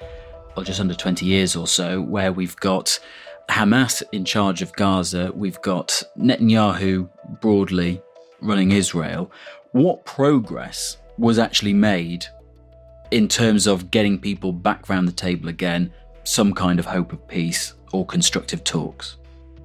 well, 0.57 0.65
just 0.65 0.81
under 0.81 0.93
20 0.93 1.25
years 1.25 1.55
or 1.55 1.69
so, 1.69 2.01
where 2.01 2.33
we've 2.33 2.57
got 2.57 2.99
Hamas 3.49 4.03
in 4.11 4.25
charge 4.25 4.61
of 4.61 4.73
Gaza, 4.73 5.31
we've 5.37 5.63
got 5.63 6.03
Netanyahu 6.19 7.09
broadly 7.41 8.03
running 8.41 8.73
Israel. 8.73 9.31
What 9.71 10.05
progress 10.05 10.97
was 11.17 11.39
actually 11.39 11.75
made 11.75 12.27
in 13.13 13.29
terms 13.29 13.69
of 13.69 13.93
getting 13.93 14.19
people 14.19 14.53
back 14.53 14.89
round 14.89 15.07
the 15.07 15.13
table 15.13 15.49
again, 15.49 15.93
some 16.25 16.53
kind 16.53 16.81
of 16.81 16.87
hope 16.87 17.13
of 17.13 17.29
peace 17.29 17.75
or 17.93 18.05
constructive 18.05 18.65
talks? 18.65 19.17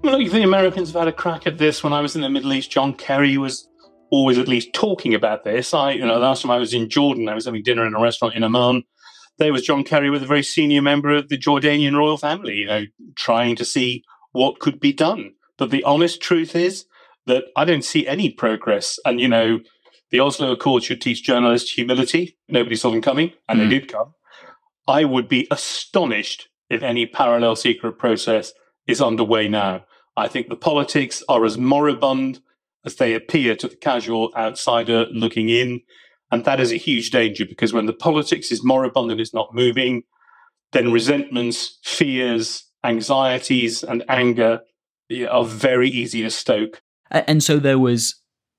Well, 0.04 0.20
look, 0.20 0.32
the 0.32 0.44
Americans 0.44 0.90
have 0.90 1.00
had 1.00 1.08
a 1.08 1.12
crack 1.12 1.48
at 1.48 1.58
this. 1.58 1.84
When 1.84 1.92
I 1.92 2.02
was 2.02 2.16
in 2.16 2.22
the 2.22 2.30
Middle 2.30 2.54
East, 2.54 2.70
John 2.70 2.94
Kerry 2.94 3.36
was 3.40 3.68
always 4.14 4.38
at 4.38 4.48
least 4.48 4.74
talking 4.74 5.16
about 5.16 5.44
this. 5.44 5.74
I, 5.74 5.94
you 5.94 6.06
know, 6.06 6.20
last 6.20 6.44
time 6.44 6.52
I 6.52 6.60
was 6.60 6.72
in 6.72 6.88
Jordan, 6.88 7.28
I 7.28 7.34
was 7.34 7.46
having 7.46 7.64
dinner 7.64 7.84
in 7.84 7.96
a 7.96 8.00
restaurant 8.00 8.36
in 8.36 8.44
Amman. 8.44 8.84
There 9.40 9.52
was 9.52 9.64
John 9.64 9.84
Kerry 9.84 10.12
with 10.12 10.22
a 10.22 10.28
very 10.28 10.44
senior 10.44 10.84
member 10.84 11.10
of 11.10 11.30
the 11.30 11.38
Jordanian 11.38 11.98
royal 11.98 12.18
family, 12.18 12.58
you 12.58 12.68
know, 12.68 12.84
trying 13.16 13.56
to 13.56 13.66
see 13.66 14.04
what 14.32 14.60
could 14.60 14.80
be 14.80 14.94
done. 14.94 15.34
But 15.58 15.72
the 15.72 15.84
honest 15.84 16.22
truth 16.22 16.56
is 16.56 16.86
that 17.26 17.46
I 17.56 17.66
don't 17.66 17.84
see 17.84 18.08
any 18.08 18.30
progress. 18.30 19.00
And, 19.04 19.20
you 19.20 19.28
know, 19.28 19.62
the 20.12 20.20
Oslo 20.20 20.52
Accord 20.52 20.84
should 20.84 21.02
teach 21.02 21.24
journalists 21.24 21.72
humility. 21.72 22.38
Nobody 22.48 22.76
saw 22.76 22.92
them 22.92 23.02
coming, 23.02 23.34
and 23.50 23.60
they 23.60 23.66
mm. 23.66 23.72
did 23.72 23.92
come. 23.92 24.14
I 24.88 25.06
would 25.06 25.28
be 25.28 25.48
astonished 25.50 26.50
if 26.70 26.84
any 26.84 27.08
parallel 27.08 27.56
secret 27.56 27.98
process 27.98 28.54
is 28.86 29.02
underway 29.02 29.48
now. 29.48 29.86
I 30.16 30.28
think 30.28 30.50
the 30.50 30.56
politics 30.56 31.24
are 31.28 31.44
as 31.46 31.58
moribund 31.58 32.42
as 32.86 32.96
they 32.96 33.14
appear 33.14 33.56
to 33.56 33.68
the 33.68 33.76
casual 33.76 34.32
outsider 34.36 35.06
looking 35.12 35.50
in. 35.50 35.82
And 36.32 36.46
that 36.46 36.60
is 36.60 36.72
a 36.72 36.78
huge 36.78 37.12
danger 37.12 37.46
because 37.46 37.74
when 37.74 37.86
the 37.86 37.94
politics 37.94 38.52
is 38.52 38.64
moribund 38.64 39.12
and 39.12 39.22
is 39.22 39.34
not 39.34 39.54
moving, 39.54 40.04
then 40.72 40.92
resentments, 40.92 41.78
fears, 41.84 42.66
anxieties, 42.84 43.84
and 43.84 44.04
anger 44.10 44.62
are 45.30 45.46
very 45.46 45.90
easy 45.90 46.24
to 46.24 46.30
stoke. 46.30 46.82
And 47.12 47.44
so 47.44 47.58
there 47.58 47.78
was 47.78 48.16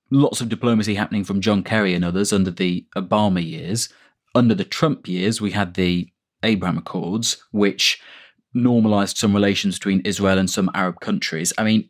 lots 0.09 0.39
of 0.39 0.49
diplomacy 0.49 0.95
happening 0.95 1.23
from 1.23 1.41
John 1.41 1.63
Kerry 1.63 1.93
and 1.93 2.05
others 2.05 2.31
under 2.31 2.51
the 2.51 2.85
Obama 2.95 3.45
years. 3.45 3.89
Under 4.33 4.55
the 4.55 4.63
Trump 4.63 5.07
years, 5.07 5.41
we 5.41 5.51
had 5.51 5.73
the 5.73 6.07
Abraham 6.43 6.77
Accords, 6.77 7.43
which 7.51 8.01
normalized 8.53 9.17
some 9.17 9.33
relations 9.33 9.77
between 9.77 10.01
Israel 10.01 10.37
and 10.37 10.49
some 10.49 10.71
Arab 10.73 11.01
countries. 11.01 11.51
I 11.57 11.63
mean, 11.63 11.89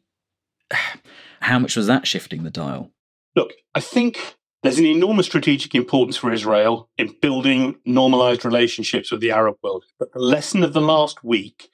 how 1.45 1.59
much 1.59 1.75
was 1.75 1.85
that 1.85 2.07
shifting 2.07 2.43
the 2.43 2.49
dial? 2.49 2.91
Look, 3.35 3.53
I 3.75 3.79
think 3.79 4.35
there's 4.63 4.79
an 4.79 4.85
enormous 4.87 5.27
strategic 5.27 5.75
importance 5.75 6.17
for 6.17 6.33
Israel 6.33 6.89
in 6.97 7.15
building 7.21 7.75
normalized 7.85 8.43
relationships 8.43 9.11
with 9.11 9.21
the 9.21 9.29
Arab 9.29 9.57
world. 9.61 9.85
But 9.99 10.11
the 10.11 10.19
lesson 10.19 10.63
of 10.63 10.73
the 10.73 10.81
last 10.81 11.23
week 11.23 11.69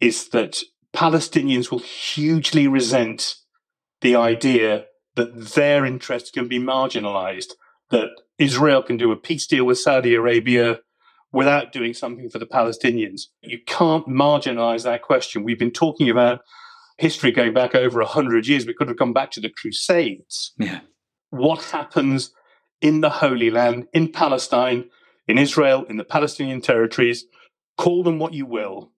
is 0.00 0.28
that 0.28 0.62
Palestinians 0.94 1.68
will 1.68 1.80
hugely 1.80 2.68
resent 2.68 3.34
the 4.02 4.14
idea 4.14 4.84
that 5.16 5.54
their 5.56 5.84
interests 5.84 6.30
can 6.30 6.46
be 6.46 6.60
marginalized, 6.60 7.54
that 7.90 8.10
Israel 8.38 8.84
can 8.84 8.96
do 8.96 9.10
a 9.10 9.16
peace 9.16 9.48
deal 9.48 9.64
with 9.64 9.80
Saudi 9.80 10.14
Arabia 10.14 10.78
without 11.32 11.72
doing 11.72 11.92
something 11.92 12.30
for 12.30 12.38
the 12.38 12.46
Palestinians. 12.46 13.22
You 13.40 13.58
can't 13.66 14.06
marginalize 14.06 14.84
that 14.84 15.02
question. 15.02 15.42
We've 15.42 15.58
been 15.58 15.72
talking 15.72 16.08
about 16.08 16.42
history 16.98 17.30
going 17.30 17.52
back 17.52 17.74
over 17.74 18.00
100 18.00 18.46
years. 18.46 18.66
We 18.66 18.74
could 18.74 18.88
have 18.88 18.98
gone 18.98 19.12
back 19.12 19.30
to 19.32 19.40
the 19.40 19.50
Crusades. 19.50 20.52
Yeah. 20.58 20.80
What 21.30 21.62
happens 21.64 22.32
in 22.80 23.00
the 23.00 23.10
Holy 23.10 23.50
Land, 23.50 23.86
in 23.92 24.12
Palestine, 24.12 24.90
in 25.28 25.38
Israel, 25.38 25.84
in 25.88 25.96
the 25.96 26.04
Palestinian 26.04 26.60
territories, 26.60 27.24
call 27.76 28.02
them 28.02 28.18
what 28.18 28.32
you 28.32 28.46
will. 28.46 28.92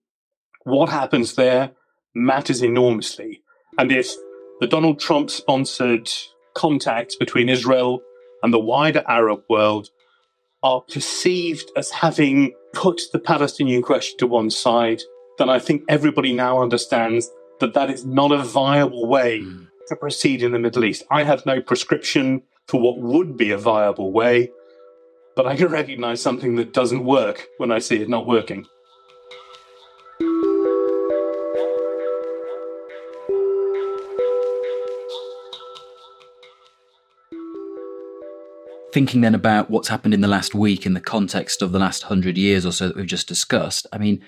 What 0.64 0.88
happens 0.88 1.34
there 1.34 1.72
matters 2.14 2.62
enormously. 2.62 3.42
And 3.78 3.90
if 3.92 4.12
the 4.60 4.66
Donald 4.66 4.98
Trump 4.98 5.30
sponsored 5.30 6.10
contacts 6.54 7.16
between 7.16 7.48
Israel 7.48 8.00
and 8.42 8.52
the 8.52 8.58
wider 8.58 9.04
Arab 9.06 9.42
world 9.48 9.88
are 10.62 10.80
perceived 10.80 11.70
as 11.76 11.90
having 11.90 12.52
put 12.72 13.00
the 13.12 13.18
Palestinian 13.18 13.82
question 13.82 14.18
to 14.18 14.26
one 14.26 14.50
side, 14.50 15.00
then 15.38 15.48
I 15.48 15.60
think 15.60 15.82
everybody 15.88 16.32
now 16.32 16.60
understands 16.60 17.30
that 17.60 17.74
that 17.74 17.90
is 17.90 18.04
not 18.04 18.32
a 18.32 18.42
viable 18.42 19.06
way 19.06 19.40
hmm. 19.40 19.64
to 19.88 19.96
proceed 19.96 20.42
in 20.42 20.52
the 20.52 20.58
Middle 20.58 20.84
East. 20.84 21.04
I 21.10 21.24
have 21.24 21.46
no 21.46 21.60
prescription 21.60 22.42
for 22.66 22.80
what 22.80 22.98
would 22.98 23.36
be 23.36 23.50
a 23.50 23.58
viable 23.58 24.12
way, 24.12 24.50
but 25.34 25.46
I 25.46 25.56
can 25.56 25.68
recognize 25.68 26.20
something 26.20 26.56
that 26.56 26.72
doesn't 26.72 27.04
work 27.04 27.46
when 27.58 27.72
I 27.72 27.78
see 27.78 27.96
it 27.96 28.08
not 28.08 28.26
working. 28.26 28.66
Thinking 38.90 39.20
then 39.20 39.34
about 39.34 39.70
what's 39.70 39.88
happened 39.88 40.14
in 40.14 40.22
the 40.22 40.28
last 40.28 40.54
week 40.54 40.86
in 40.86 40.94
the 40.94 41.00
context 41.00 41.62
of 41.62 41.72
the 41.72 41.78
last 41.78 42.04
hundred 42.04 42.36
years 42.36 42.64
or 42.64 42.72
so 42.72 42.88
that 42.88 42.96
we've 42.96 43.06
just 43.06 43.28
discussed, 43.28 43.86
I 43.92 43.98
mean, 43.98 44.24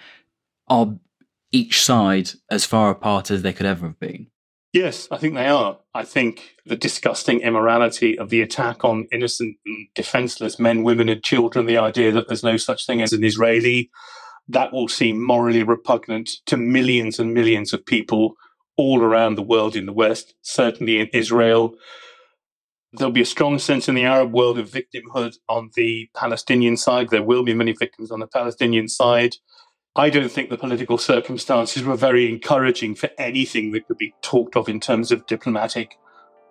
are 0.69 0.95
each 1.53 1.83
side 1.83 2.31
as 2.51 2.65
far 2.65 2.91
apart 2.91 3.31
as 3.31 3.43
they 3.43 3.53
could 3.53 3.67
ever 3.67 3.87
have 3.87 4.01
been? 4.01 4.29
Yes, 4.73 5.09
I 5.11 5.17
think 5.17 5.35
they 5.35 5.49
are. 5.49 5.79
I 5.95 6.05
think 6.05 6.55
the 6.65 6.77
disgusting 6.77 7.41
immorality 7.41 8.17
of 8.17 8.31
the 8.31 8.41
attack 8.41 8.85
on 8.85 9.09
innocent 9.11 9.57
and 9.67 9.89
defenseless 9.97 10.61
men, 10.61 10.85
women, 10.85 11.09
and 11.09 11.23
children, 11.25 11.67
the 11.67 11.79
idea 11.79 12.13
that 12.13 12.29
there's 12.29 12.45
no 12.45 12.57
such 12.57 12.87
thing 12.87 13.03
as 13.03 13.13
an 13.13 13.25
Israeli, 13.25 13.91
that 14.49 14.73
will 14.73 14.87
seem 14.87 15.25
morally 15.25 15.65
repugnant 15.65 16.31
to 16.47 16.57
millions 16.57 17.19
and 17.19 17.35
millions 17.35 17.73
of 17.73 17.85
people 17.85 18.35
all 18.77 19.03
around 19.03 19.35
the 19.35 19.43
world 19.43 19.75
in 19.75 19.87
the 19.87 19.93
West, 19.93 20.35
certainly 20.43 21.01
in 21.01 21.09
Israel. 21.13 21.75
There'll 22.93 23.13
be 23.13 23.23
a 23.23 23.27
strong 23.27 23.59
sense 23.59 23.89
in 23.89 23.97
the 23.97 24.05
Arab 24.05 24.33
world 24.33 24.59
of 24.59 24.71
victimhood 24.71 25.35
on 25.49 25.71
the 25.75 26.09
Palestinian 26.15 26.77
side. 26.77 27.11
There 27.11 27.23
will 27.23 27.43
be 27.43 27.55
many 27.55 27.73
victims 27.73 28.11
on 28.11 28.21
the 28.21 28.27
Palestinian 28.27 28.89
side. 28.89 29.37
I 29.97 30.09
don't 30.09 30.31
think 30.31 30.51
the 30.51 30.57
political 30.57 30.99
circumstances 30.99 31.83
were 31.83 31.97
very 31.97 32.29
encouraging 32.29 32.95
for 32.95 33.11
anything 33.19 33.73
that 33.73 33.89
could 33.89 33.99
be 33.99 34.15
talked 34.23 34.57
of 34.57 34.69
in 34.69 34.79
terms 34.79 35.11
of 35.11 35.27
diplomatic 35.27 35.99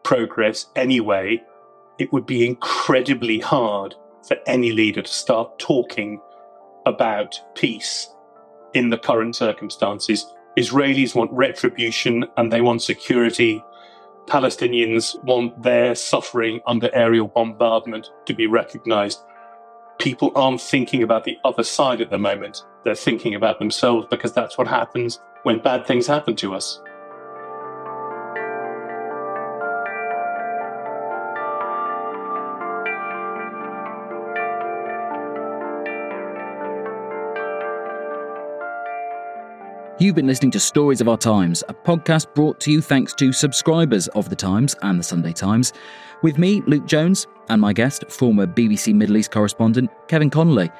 progress 0.03 0.67
anyway. 0.75 1.41
It 1.97 2.11
would 2.11 2.25
be 2.25 2.45
incredibly 2.45 3.39
hard 3.39 3.95
for 4.27 4.37
any 4.45 4.71
leader 4.71 5.01
to 5.01 5.11
start 5.11 5.57
talking 5.57 6.19
about 6.85 7.39
peace 7.55 8.09
in 8.73 8.89
the 8.89 8.97
current 8.97 9.37
circumstances. 9.37 10.25
Israelis 10.57 11.15
want 11.15 11.31
retribution 11.31 12.25
and 12.35 12.51
they 12.51 12.61
want 12.61 12.81
security 12.81 13.63
Palestinians 14.29 15.21
want 15.23 15.63
their 15.63 15.95
suffering 15.95 16.61
under 16.67 16.93
aerial 16.93 17.27
bombardment 17.27 18.11
to 18.25 18.33
be 18.33 18.45
recognized. 18.45 19.19
People 19.97 20.31
aren't 20.35 20.61
thinking 20.61 21.01
about 21.01 21.23
the 21.23 21.37
other 21.43 21.63
side 21.63 21.99
at 21.99 22.11
the 22.11 22.19
moment. 22.19 22.63
They're 22.83 22.95
thinking 22.95 23.35
about 23.35 23.59
themselves 23.59 24.07
because 24.09 24.31
that's 24.31 24.57
what 24.57 24.67
happens 24.67 25.19
when 25.43 25.59
bad 25.59 25.85
things 25.85 26.07
happen 26.07 26.35
to 26.37 26.53
us. 26.53 26.81
You've 40.01 40.15
been 40.15 40.27
listening 40.27 40.51
to 40.51 40.61
Stories 40.61 41.01
of 41.01 41.09
Our 41.09 41.17
Times, 41.17 41.61
a 41.67 41.73
podcast 41.73 42.33
brought 42.33 42.61
to 42.61 42.71
you 42.71 42.79
thanks 42.79 43.13
to 43.15 43.33
subscribers 43.33 44.07
of 44.09 44.29
The 44.29 44.35
Times 44.35 44.73
and 44.81 44.97
The 44.97 45.03
Sunday 45.03 45.33
Times, 45.33 45.73
with 46.23 46.37
me, 46.37 46.61
Luke 46.67 46.85
Jones, 46.85 47.27
and 47.49 47.59
my 47.59 47.73
guest, 47.73 48.09
former 48.09 48.47
BBC 48.47 48.93
Middle 48.95 49.17
East 49.17 49.31
correspondent 49.31 49.91
Kevin 50.07 50.29
Connolly. 50.29 50.71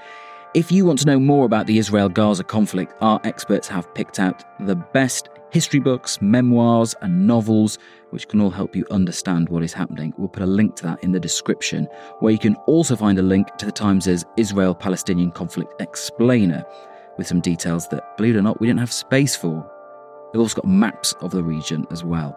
If 0.55 0.71
you 0.71 0.83
want 0.83 0.97
to 0.99 1.05
know 1.05 1.19
more 1.19 1.45
about 1.45 1.67
the 1.67 1.77
Israel 1.77 2.09
Gaza 2.09 2.43
conflict, 2.43 2.95
our 3.01 3.21
experts 3.23 3.67
have 3.67 3.93
picked 3.93 4.19
out 4.19 4.43
the 4.65 4.75
best 4.75 5.29
history 5.51 5.79
books, 5.79 6.23
memoirs, 6.23 6.95
and 7.03 7.27
novels, 7.27 7.77
which 8.09 8.27
can 8.27 8.41
all 8.41 8.49
help 8.49 8.75
you 8.75 8.83
understand 8.89 9.47
what 9.49 9.61
is 9.61 9.73
happening. 9.73 10.11
We'll 10.17 10.27
put 10.27 10.41
a 10.41 10.47
link 10.47 10.75
to 10.77 10.83
that 10.85 11.03
in 11.03 11.11
the 11.11 11.19
description, 11.19 11.87
where 12.17 12.33
you 12.33 12.39
can 12.39 12.55
also 12.65 12.95
find 12.95 13.19
a 13.19 13.23
link 13.23 13.57
to 13.57 13.67
the 13.67 13.71
Times' 13.71 14.07
Israel 14.37 14.73
Palestinian 14.73 15.31
Conflict 15.31 15.79
Explainer 15.79 16.65
with 17.19 17.27
some 17.27 17.41
details 17.41 17.87
that, 17.89 18.17
believe 18.17 18.35
it 18.35 18.39
or 18.39 18.41
not, 18.41 18.59
we 18.59 18.65
didn't 18.65 18.79
have 18.79 18.91
space 18.91 19.35
for. 19.35 19.63
They've 20.33 20.41
also 20.41 20.61
got 20.61 20.67
maps 20.67 21.13
of 21.21 21.29
the 21.29 21.43
region 21.43 21.85
as 21.91 22.03
well. 22.03 22.35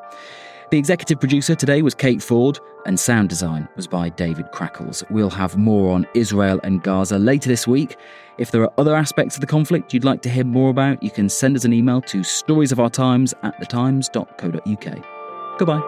The 0.72 0.78
executive 0.78 1.20
producer 1.20 1.54
today 1.54 1.82
was 1.82 1.94
Kate 1.94 2.22
Ford, 2.22 2.58
and 2.86 2.98
sound 2.98 3.28
design 3.28 3.68
was 3.76 3.86
by 3.86 4.08
David 4.08 4.52
Crackles. 4.52 5.04
We'll 5.10 5.28
have 5.28 5.58
more 5.58 5.92
on 5.92 6.06
Israel 6.14 6.58
and 6.64 6.82
Gaza 6.82 7.18
later 7.18 7.50
this 7.50 7.68
week. 7.68 7.96
If 8.38 8.50
there 8.50 8.62
are 8.62 8.72
other 8.78 8.96
aspects 8.96 9.36
of 9.36 9.42
the 9.42 9.46
conflict 9.46 9.92
you'd 9.92 10.02
like 10.02 10.22
to 10.22 10.30
hear 10.30 10.44
more 10.44 10.70
about, 10.70 11.02
you 11.02 11.10
can 11.10 11.28
send 11.28 11.56
us 11.56 11.66
an 11.66 11.74
email 11.74 12.00
to 12.00 12.20
storiesofourtimes 12.20 13.34
at 13.42 13.60
thetimes.co.uk. 13.60 15.58
Goodbye. 15.58 15.82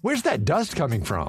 Where's 0.00 0.22
that 0.22 0.46
dust 0.46 0.74
coming 0.74 1.04
from? 1.04 1.28